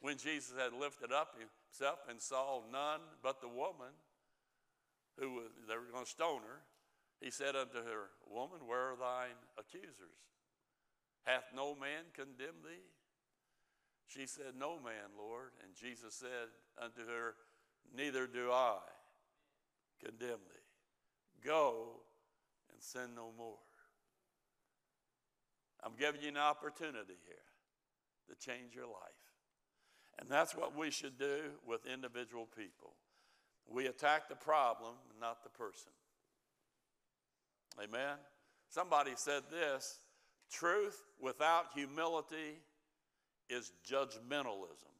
When 0.00 0.18
Jesus 0.18 0.52
had 0.56 0.72
lifted 0.72 1.12
up 1.12 1.34
himself 1.38 2.00
and 2.08 2.20
saw 2.20 2.60
none 2.70 3.00
but 3.22 3.40
the 3.40 3.48
woman 3.48 3.92
who 5.18 5.34
was, 5.34 5.50
they 5.68 5.74
were 5.74 5.90
going 5.92 6.04
to 6.04 6.10
stone 6.10 6.40
her, 6.46 6.60
he 7.20 7.30
said 7.30 7.56
unto 7.56 7.78
her, 7.78 8.10
Woman, 8.28 8.66
where 8.66 8.92
are 8.92 8.96
thine 8.96 9.36
accusers? 9.58 10.20
Hath 11.24 11.44
no 11.54 11.74
man 11.74 12.04
condemned 12.14 12.62
thee? 12.64 12.84
She 14.06 14.26
said, 14.26 14.54
No 14.58 14.76
man, 14.76 15.16
Lord. 15.18 15.50
And 15.62 15.74
Jesus 15.74 16.14
said 16.14 16.48
unto 16.80 17.06
her, 17.06 17.34
Neither 17.96 18.26
do 18.26 18.50
I 18.52 18.78
condemn 20.04 20.28
thee. 20.46 21.44
Go 21.44 22.00
and 22.72 22.82
sin 22.82 23.14
no 23.16 23.30
more. 23.36 23.56
I'm 25.82 25.92
giving 25.98 26.22
you 26.22 26.28
an 26.28 26.36
opportunity 26.36 27.16
here 27.26 27.46
to 28.28 28.34
change 28.44 28.74
your 28.74 28.86
life. 28.86 29.25
And 30.18 30.28
that's 30.30 30.54
what 30.54 30.76
we 30.76 30.90
should 30.90 31.18
do 31.18 31.40
with 31.66 31.86
individual 31.86 32.48
people. 32.56 32.94
We 33.68 33.86
attack 33.86 34.28
the 34.28 34.36
problem, 34.36 34.94
not 35.20 35.42
the 35.42 35.50
person. 35.50 35.92
Amen? 37.82 38.16
Somebody 38.70 39.12
said 39.16 39.42
this 39.50 39.98
truth 40.50 41.02
without 41.20 41.66
humility 41.74 42.60
is 43.50 43.72
judgmentalism. 43.88 44.92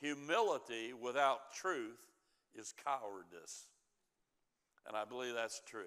Humility 0.00 0.92
without 0.92 1.52
truth 1.54 2.00
is 2.54 2.74
cowardice. 2.84 3.66
And 4.86 4.96
I 4.96 5.04
believe 5.04 5.34
that's 5.34 5.60
true. 5.66 5.82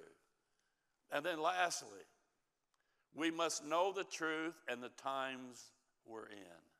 And 1.11 1.25
then 1.25 1.41
lastly, 1.41 1.89
we 3.15 3.31
must 3.31 3.65
know 3.65 3.91
the 3.91 4.03
truth 4.03 4.55
and 4.67 4.81
the 4.81 4.89
times 4.89 5.71
we're 6.05 6.27
in. 6.27 6.72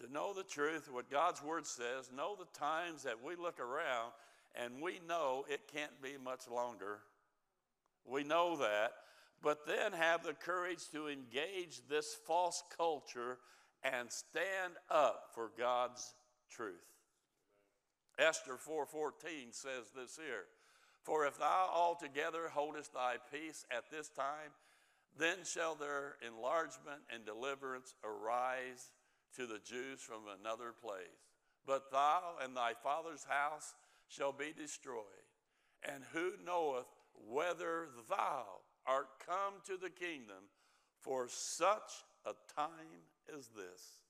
To 0.00 0.12
know 0.12 0.32
the 0.32 0.42
truth, 0.42 0.88
what 0.90 1.10
God's 1.10 1.42
Word 1.42 1.66
says, 1.66 2.10
know 2.16 2.34
the 2.36 2.58
times 2.58 3.02
that 3.02 3.22
we 3.22 3.36
look 3.36 3.60
around 3.60 4.12
and 4.54 4.82
we 4.82 5.00
know 5.06 5.44
it 5.48 5.70
can't 5.72 6.02
be 6.02 6.14
much 6.22 6.48
longer. 6.48 7.00
We 8.06 8.24
know 8.24 8.56
that. 8.56 8.92
But 9.42 9.66
then 9.66 9.92
have 9.92 10.22
the 10.22 10.34
courage 10.34 10.88
to 10.92 11.08
engage 11.08 11.80
this 11.88 12.16
false 12.26 12.62
culture 12.76 13.38
and 13.82 14.10
stand 14.10 14.74
up 14.90 15.30
for 15.34 15.50
God's 15.58 16.14
truth. 16.50 16.74
Esther 18.18 18.58
4:14 18.58 19.52
says 19.52 19.90
this 19.94 20.16
here. 20.16 20.46
For 21.02 21.24
if 21.26 21.38
thou 21.38 21.70
altogether 21.72 22.50
holdest 22.50 22.92
thy 22.92 23.16
peace 23.32 23.64
at 23.70 23.90
this 23.90 24.10
time, 24.10 24.52
then 25.16 25.44
shall 25.44 25.74
their 25.74 26.16
enlargement 26.26 27.02
and 27.08 27.24
deliverance 27.24 27.94
arise 28.04 28.90
to 29.36 29.46
the 29.46 29.60
Jews 29.64 30.00
from 30.00 30.22
another 30.40 30.72
place. 30.82 31.26
But 31.66 31.90
thou 31.90 32.36
and 32.42 32.56
thy 32.56 32.72
father's 32.82 33.24
house 33.24 33.74
shall 34.08 34.32
be 34.32 34.52
destroyed. 34.56 35.04
And 35.88 36.02
who 36.12 36.32
knoweth 36.44 36.86
whether 37.14 37.88
thou 38.08 38.44
art 38.86 39.08
come 39.24 39.54
to 39.66 39.76
the 39.76 39.90
kingdom 39.90 40.48
for 41.00 41.28
such 41.28 42.04
a 42.24 42.32
time 42.54 43.04
as 43.36 43.48
this? 43.48 44.02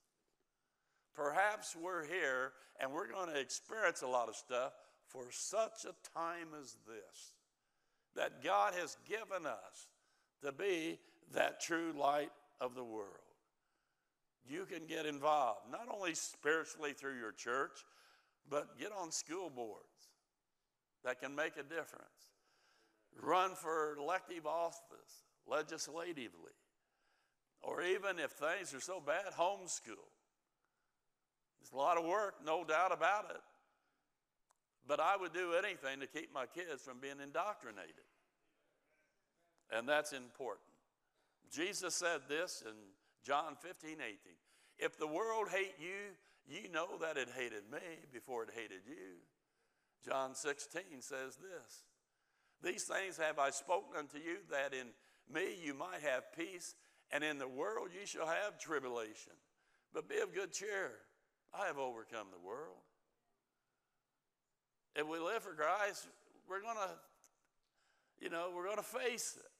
Perhaps 1.13 1.75
we're 1.75 2.05
here 2.05 2.53
and 2.79 2.91
we're 2.91 3.11
going 3.11 3.29
to 3.33 3.39
experience 3.39 4.01
a 4.01 4.07
lot 4.07 4.29
of 4.29 4.35
stuff 4.35 4.73
for 5.07 5.25
such 5.29 5.85
a 5.85 6.17
time 6.17 6.47
as 6.59 6.77
this. 6.87 7.33
That 8.15 8.43
God 8.43 8.73
has 8.73 8.97
given 9.07 9.45
us 9.45 9.87
to 10.43 10.51
be 10.51 10.99
that 11.33 11.61
true 11.61 11.93
light 11.97 12.31
of 12.59 12.75
the 12.75 12.83
world. 12.83 13.30
You 14.47 14.65
can 14.65 14.85
get 14.87 15.05
involved, 15.05 15.71
not 15.71 15.87
only 15.93 16.15
spiritually 16.15 16.93
through 16.93 17.17
your 17.17 17.31
church, 17.31 17.85
but 18.49 18.79
get 18.79 18.91
on 18.91 19.11
school 19.11 19.49
boards 19.49 19.85
that 21.03 21.21
can 21.21 21.35
make 21.35 21.53
a 21.57 21.63
difference. 21.63 22.29
Run 23.21 23.55
for 23.55 23.95
elective 23.97 24.45
office 24.45 25.25
legislatively. 25.47 26.53
Or 27.61 27.83
even 27.83 28.17
if 28.19 28.31
things 28.31 28.73
are 28.73 28.79
so 28.79 28.99
bad, 28.99 29.33
homeschool. 29.37 30.09
It's 31.61 31.71
a 31.71 31.75
lot 31.75 31.97
of 31.97 32.05
work, 32.05 32.35
no 32.43 32.63
doubt 32.63 32.91
about 32.91 33.29
it. 33.29 33.41
But 34.87 34.99
I 34.99 35.15
would 35.15 35.33
do 35.33 35.53
anything 35.53 35.99
to 35.99 36.07
keep 36.07 36.33
my 36.33 36.45
kids 36.47 36.81
from 36.81 36.99
being 36.99 37.19
indoctrinated. 37.23 37.93
And 39.71 39.87
that's 39.87 40.11
important. 40.11 40.67
Jesus 41.53 41.93
said 41.93 42.21
this 42.27 42.63
in 42.65 42.73
John 43.25 43.55
15, 43.59 43.97
18. 44.01 44.17
If 44.79 44.97
the 44.97 45.07
world 45.07 45.47
hate 45.51 45.75
you, 45.79 46.15
you 46.47 46.69
know 46.71 46.97
that 46.99 47.17
it 47.17 47.29
hated 47.37 47.63
me 47.71 47.79
before 48.11 48.43
it 48.43 48.49
hated 48.53 48.81
you. 48.87 49.21
John 50.03 50.33
16 50.33 50.81
says 50.99 51.37
this 51.37 51.83
These 52.63 52.83
things 52.85 53.17
have 53.17 53.37
I 53.37 53.51
spoken 53.51 53.97
unto 53.97 54.17
you, 54.17 54.37
that 54.49 54.73
in 54.73 54.87
me 55.31 55.55
you 55.63 55.73
might 55.73 56.01
have 56.01 56.33
peace, 56.35 56.73
and 57.11 57.23
in 57.23 57.37
the 57.37 57.47
world 57.47 57.89
you 57.93 58.05
shall 58.05 58.27
have 58.27 58.57
tribulation. 58.59 59.33
But 59.93 60.09
be 60.09 60.19
of 60.19 60.33
good 60.33 60.51
cheer. 60.51 60.91
I 61.53 61.67
have 61.67 61.77
overcome 61.77 62.27
the 62.31 62.45
world. 62.45 62.77
If 64.95 65.07
we 65.07 65.19
live 65.19 65.43
for 65.43 65.53
Christ, 65.53 66.07
we're 66.49 66.61
going 66.61 66.75
to, 66.75 66.89
you 68.19 68.29
know, 68.29 68.51
we're 68.55 68.65
going 68.65 68.77
to 68.77 68.83
face 68.83 69.37
it. 69.37 69.50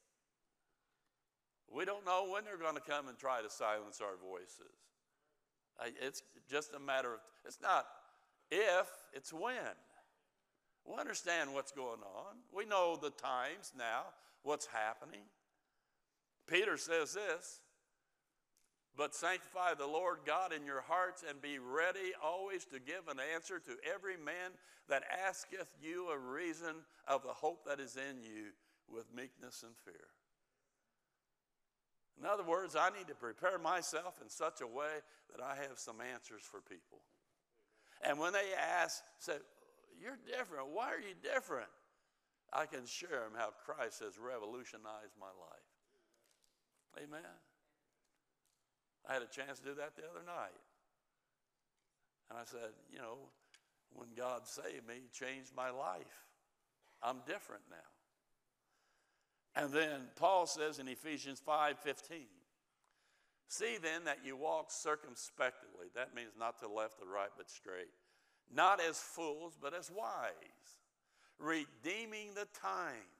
We 1.74 1.84
don't 1.84 2.04
know 2.04 2.28
when 2.30 2.44
they're 2.44 2.58
going 2.58 2.74
to 2.74 2.80
come 2.80 3.08
and 3.08 3.16
try 3.16 3.40
to 3.42 3.50
silence 3.50 4.00
our 4.00 4.16
voices. 4.28 4.76
It's 6.00 6.22
just 6.50 6.74
a 6.74 6.80
matter 6.80 7.14
of, 7.14 7.20
it's 7.44 7.60
not 7.60 7.86
if, 8.50 8.88
it's 9.12 9.32
when. 9.32 9.74
We 10.84 10.96
understand 10.98 11.54
what's 11.54 11.72
going 11.72 12.00
on. 12.00 12.36
We 12.54 12.66
know 12.66 12.98
the 13.00 13.10
times 13.10 13.72
now, 13.76 14.04
what's 14.42 14.66
happening. 14.66 15.22
Peter 16.46 16.76
says 16.76 17.14
this 17.14 17.60
but 18.96 19.14
sanctify 19.14 19.74
the 19.74 19.86
Lord 19.86 20.18
God 20.26 20.52
in 20.52 20.66
your 20.66 20.82
hearts 20.82 21.24
and 21.26 21.40
be 21.40 21.58
ready 21.58 22.12
always 22.22 22.66
to 22.66 22.78
give 22.78 23.08
an 23.08 23.18
answer 23.34 23.58
to 23.58 23.76
every 23.90 24.16
man 24.16 24.50
that 24.88 25.02
asketh 25.26 25.68
you 25.82 26.10
a 26.10 26.18
reason 26.18 26.84
of 27.08 27.22
the 27.22 27.32
hope 27.32 27.64
that 27.66 27.80
is 27.80 27.96
in 27.96 28.22
you 28.22 28.50
with 28.92 29.06
meekness 29.14 29.62
and 29.62 29.72
fear. 29.84 30.08
In 32.18 32.26
other 32.26 32.44
words, 32.44 32.76
I 32.76 32.90
need 32.90 33.08
to 33.08 33.14
prepare 33.14 33.58
myself 33.58 34.20
in 34.22 34.28
such 34.28 34.60
a 34.60 34.66
way 34.66 35.00
that 35.34 35.42
I 35.42 35.56
have 35.56 35.78
some 35.78 35.96
answers 36.00 36.42
for 36.42 36.60
people. 36.60 37.00
And 38.02 38.18
when 38.18 38.32
they 38.32 38.52
ask, 38.58 39.02
say, 39.18 39.36
You're 40.00 40.18
different. 40.26 40.68
Why 40.72 40.90
are 40.92 41.00
you 41.00 41.14
different? 41.22 41.70
I 42.52 42.66
can 42.66 42.84
share 42.84 43.24
them 43.24 43.32
how 43.36 43.50
Christ 43.64 44.00
has 44.04 44.18
revolutionized 44.18 45.16
my 45.18 45.32
life. 45.32 45.72
Amen. 46.98 47.38
I 49.08 49.14
had 49.14 49.22
a 49.22 49.26
chance 49.26 49.58
to 49.60 49.64
do 49.64 49.74
that 49.76 49.96
the 49.96 50.02
other 50.04 50.24
night. 50.26 50.60
And 52.28 52.38
I 52.38 52.44
said, 52.44 52.76
You 52.92 52.98
know, 52.98 53.30
when 53.94 54.08
God 54.16 54.46
saved 54.46 54.86
me, 54.86 55.08
changed 55.12 55.52
my 55.56 55.70
life. 55.70 56.26
I'm 57.02 57.18
different 57.26 57.62
now. 57.70 57.91
And 59.54 59.72
then 59.72 60.08
Paul 60.16 60.46
says 60.46 60.78
in 60.78 60.88
Ephesians 60.88 61.40
5:15, 61.40 62.26
See 63.48 63.76
then 63.76 64.04
that 64.04 64.24
you 64.24 64.34
walk 64.34 64.70
circumspectly. 64.70 65.88
That 65.94 66.14
means 66.14 66.30
not 66.38 66.58
to 66.60 66.68
left 66.68 67.02
or 67.02 67.08
right, 67.12 67.28
but 67.36 67.50
straight. 67.50 67.92
Not 68.50 68.80
as 68.80 68.98
fools, 68.98 69.58
but 69.60 69.74
as 69.74 69.90
wise, 69.90 70.78
redeeming 71.38 72.32
the 72.34 72.46
time, 72.58 73.10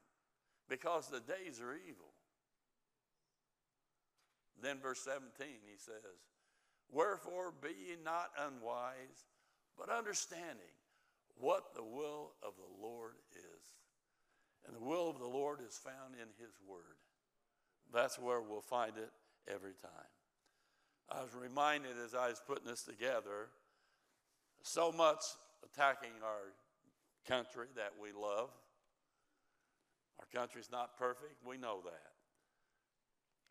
because 0.69 1.09
the 1.09 1.21
days 1.21 1.61
are 1.61 1.75
evil. 1.75 2.15
Then, 4.63 4.79
verse 4.81 5.01
17, 5.01 5.47
he 5.71 5.77
says, 5.77 6.31
Wherefore 6.91 7.53
be 7.61 7.69
ye 7.69 7.97
not 8.03 8.31
unwise, 8.39 9.27
but 9.77 9.91
understanding 9.91 10.77
what 11.37 11.75
the 11.75 11.83
will 11.83 12.33
of 12.43 12.53
the 12.57 12.83
Lord 12.83 13.15
is. 13.35 13.82
And 14.67 14.77
the 14.77 14.81
will 14.81 15.11
of 15.11 15.19
the 15.19 15.27
Lord 15.27 15.59
is 15.67 15.77
found 15.77 16.15
in 16.15 16.29
His 16.39 16.55
Word. 16.69 16.99
That's 17.93 18.19
where 18.19 18.41
we'll 18.41 18.61
find 18.61 18.93
it 18.97 19.11
every 19.49 19.75
time. 19.75 20.11
I 21.11 21.23
was 21.23 21.35
reminded 21.35 21.93
as 22.03 22.15
I 22.15 22.29
was 22.29 22.41
putting 22.47 22.67
this 22.67 22.83
together, 22.83 23.51
so 24.63 24.93
much 24.93 25.21
attacking 25.65 26.13
our 26.25 26.53
country 27.27 27.67
that 27.77 27.93
we 28.01 28.13
love. 28.13 28.51
Our 30.19 30.41
country's 30.41 30.71
not 30.71 30.97
perfect, 30.97 31.45
we 31.47 31.59
know 31.59 31.81
that. 31.85 32.13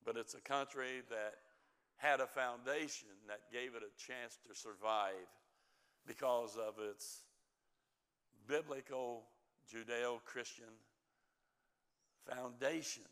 But 0.05 0.17
it's 0.17 0.33
a 0.33 0.41
country 0.41 1.01
that 1.09 1.35
had 1.97 2.19
a 2.19 2.27
foundation 2.27 3.09
that 3.27 3.51
gave 3.51 3.75
it 3.75 3.83
a 3.83 3.93
chance 4.01 4.39
to 4.47 4.55
survive 4.55 5.29
because 6.07 6.57
of 6.57 6.75
its 6.79 7.21
biblical 8.47 9.25
Judeo 9.71 10.23
Christian 10.25 10.73
foundation 12.29 13.03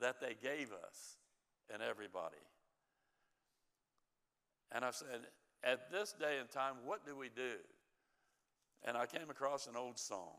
that 0.00 0.20
they 0.20 0.34
gave 0.42 0.72
us 0.72 1.16
and 1.72 1.82
everybody. 1.82 2.36
And 4.72 4.84
I 4.84 4.90
said, 4.90 5.20
at 5.64 5.90
this 5.90 6.12
day 6.12 6.38
and 6.40 6.50
time, 6.50 6.74
what 6.84 7.06
do 7.06 7.16
we 7.16 7.28
do? 7.28 7.54
And 8.84 8.96
I 8.96 9.06
came 9.06 9.30
across 9.30 9.66
an 9.66 9.76
old 9.76 9.98
song. 9.98 10.36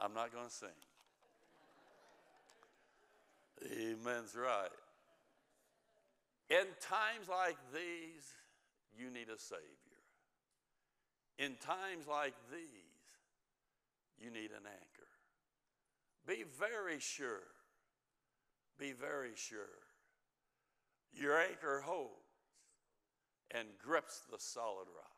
I'm 0.00 0.14
not 0.14 0.32
going 0.32 0.46
to 0.46 0.54
sing. 0.54 0.68
Amen's 3.62 4.36
right. 4.36 4.68
In 6.50 6.66
times 6.80 7.28
like 7.28 7.56
these, 7.74 8.32
you 8.96 9.10
need 9.10 9.28
a 9.28 9.38
Savior. 9.38 9.62
In 11.38 11.56
times 11.56 12.06
like 12.08 12.34
these, 12.50 12.60
you 14.18 14.30
need 14.30 14.50
an 14.50 14.64
anchor. 14.64 14.87
Be 16.28 16.44
very 16.60 17.00
sure, 17.00 17.40
be 18.78 18.92
very 18.92 19.32
sure. 19.34 19.80
Your 21.10 21.40
anchor 21.40 21.82
holds 21.82 22.12
and 23.50 23.66
grips 23.82 24.20
the 24.30 24.38
solid 24.38 24.88
rock. 24.94 25.16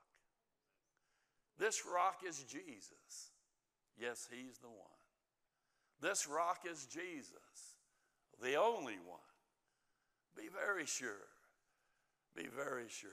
This 1.58 1.82
rock 1.92 2.20
is 2.26 2.44
Jesus. 2.44 3.32
Yes, 4.00 4.28
He's 4.30 4.58
the 4.58 4.68
one. 4.68 5.00
This 6.00 6.28
rock 6.28 6.60
is 6.70 6.86
Jesus, 6.86 7.74
the 8.40 8.54
only 8.54 8.98
one. 9.04 9.18
Be 10.36 10.44
very 10.48 10.86
sure, 10.86 11.26
be 12.36 12.46
very 12.46 12.88
sure. 12.88 13.10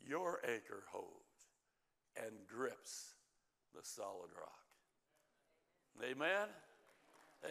Your 0.00 0.40
anchor 0.42 0.84
holds 0.90 1.52
and 2.16 2.32
grips 2.48 3.12
the 3.74 3.82
solid 3.82 4.30
rock. 4.34 4.61
Amen? 6.00 6.48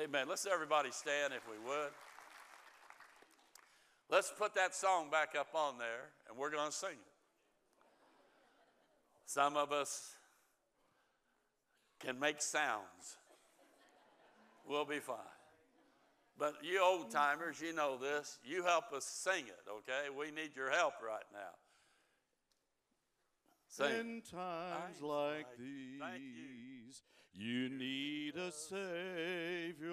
Amen. 0.01 0.25
Let's 0.27 0.45
everybody 0.45 0.91
stand 0.91 1.34
if 1.34 1.41
we 1.49 1.58
would. 1.67 1.91
Let's 4.10 4.32
put 4.38 4.56
that 4.56 4.75
song 4.75 5.10
back 5.10 5.36
up 5.39 5.49
on 5.54 5.77
there 5.77 6.10
and 6.30 6.38
we're 6.38 6.51
going 6.51 6.69
to 6.69 6.75
sing 6.75 6.89
it. 6.91 6.97
Some 9.25 9.56
of 9.56 9.71
us 9.71 10.15
can 11.99 12.19
make 12.19 12.41
sounds. 12.41 13.17
We'll 14.67 14.86
be 14.86 14.99
fine. 14.99 15.17
But 16.38 16.56
you 16.63 16.82
old 16.82 17.12
timers, 17.12 17.62
you 17.62 17.73
know 17.73 17.97
this. 17.97 18.39
You 18.43 18.63
help 18.63 18.91
us 18.93 19.06
sing 19.06 19.45
it, 19.47 19.69
okay? 19.69 20.10
We 20.17 20.32
need 20.32 20.56
your 20.56 20.71
help 20.71 20.93
right 21.06 21.23
now. 21.32 21.54
Sing. 23.67 23.99
In 23.99 24.21
times 24.21 25.01
like, 25.01 25.45
like 25.99 26.19
these, 26.19 27.04
you 27.34 27.70
need 27.70 28.36
a 28.36 28.52
Savior 28.52 29.91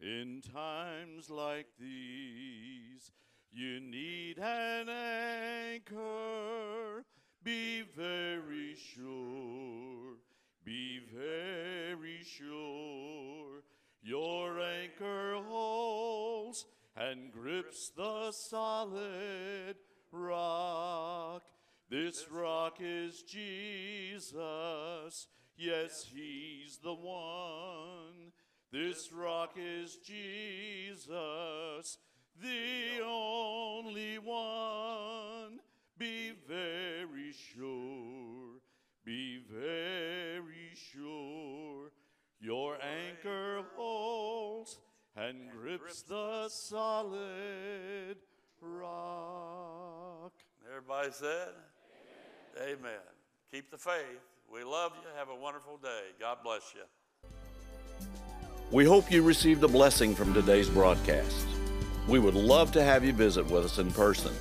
in 0.00 0.42
times 0.52 1.30
like 1.30 1.66
these. 1.78 3.12
You 3.52 3.80
need 3.80 4.38
an 4.38 4.88
anchor. 4.88 7.04
Be 7.42 7.82
very 7.82 8.74
sure, 8.74 10.16
be 10.64 11.00
very 11.12 12.22
sure. 12.24 13.62
Your 14.02 14.60
anchor 14.60 15.40
holds 15.46 16.66
and 16.96 17.32
grips 17.32 17.90
the 17.96 18.32
solid 18.32 19.76
rock. 20.10 21.42
This 21.90 22.30
rock 22.30 22.78
is 22.80 23.22
Jesus 23.22 25.28
Yes, 25.56 26.06
He's 26.12 26.78
the 26.78 26.94
one. 26.94 28.32
This 28.72 29.12
rock 29.12 29.56
is 29.56 29.96
Jesus, 29.96 31.06
the 32.42 33.04
only 33.06 34.18
one. 34.18 35.60
Be 35.96 36.32
very 36.48 37.32
sure, 37.32 38.58
be 39.04 39.38
very 39.48 40.72
sure. 40.74 41.92
Your 42.40 42.76
anchor 42.82 43.62
holds 43.76 44.80
and 45.16 45.50
grips 45.52 46.02
the 46.02 46.48
solid 46.48 48.16
rock. 48.60 50.32
Everybody 50.68 51.12
said? 51.12 51.52
Amen. 52.58 52.76
Amen. 52.80 53.00
Keep 53.52 53.70
the 53.70 53.78
faith. 53.78 54.33
We 54.54 54.62
love 54.62 54.92
you. 55.02 55.08
Have 55.18 55.30
a 55.30 55.34
wonderful 55.34 55.78
day. 55.78 56.12
God 56.20 56.38
bless 56.44 56.72
you. 56.76 56.82
We 58.70 58.84
hope 58.84 59.10
you 59.10 59.22
received 59.22 59.64
a 59.64 59.68
blessing 59.68 60.14
from 60.14 60.32
today's 60.32 60.68
broadcast. 60.68 61.48
We 62.06 62.20
would 62.20 62.36
love 62.36 62.70
to 62.72 62.82
have 62.82 63.04
you 63.04 63.12
visit 63.12 63.46
with 63.46 63.64
us 63.64 63.78
in 63.78 63.90
person. 63.90 64.32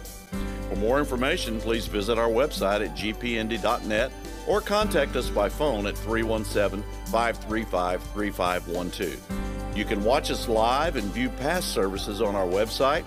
For 0.69 0.76
more 0.76 0.99
information, 0.99 1.60
please 1.60 1.88
visit 1.88 2.19
our 2.19 2.28
website 2.28 2.86
at 2.86 2.95
gpindy.net 2.95 4.12
or 4.47 4.62
contact 4.62 5.15
us 5.15 5.32
by 5.32 5.49
phone 5.49 5.88
at 5.88 5.97
317 5.97 6.84
535 7.08 8.04
3512. 8.04 9.76
You 9.76 9.84
can 9.84 10.04
watch 10.04 10.30
us 10.30 10.47
live 10.47 10.95
and 10.95 11.06
view 11.06 11.30
past 11.30 11.69
services 11.69 12.21
on 12.21 12.36
our 12.36 12.45
website, 12.45 13.04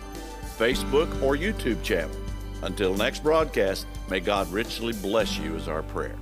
Facebook, 0.59 1.23
or 1.23 1.37
YouTube 1.37 1.85
channel. 1.85 2.16
Until 2.62 2.95
next 2.95 3.23
broadcast, 3.23 3.87
may 4.11 4.19
God 4.19 4.51
richly 4.51 4.92
bless 4.95 5.38
you, 5.38 5.55
is 5.55 5.69
our 5.69 5.85
prayer. 5.85 6.16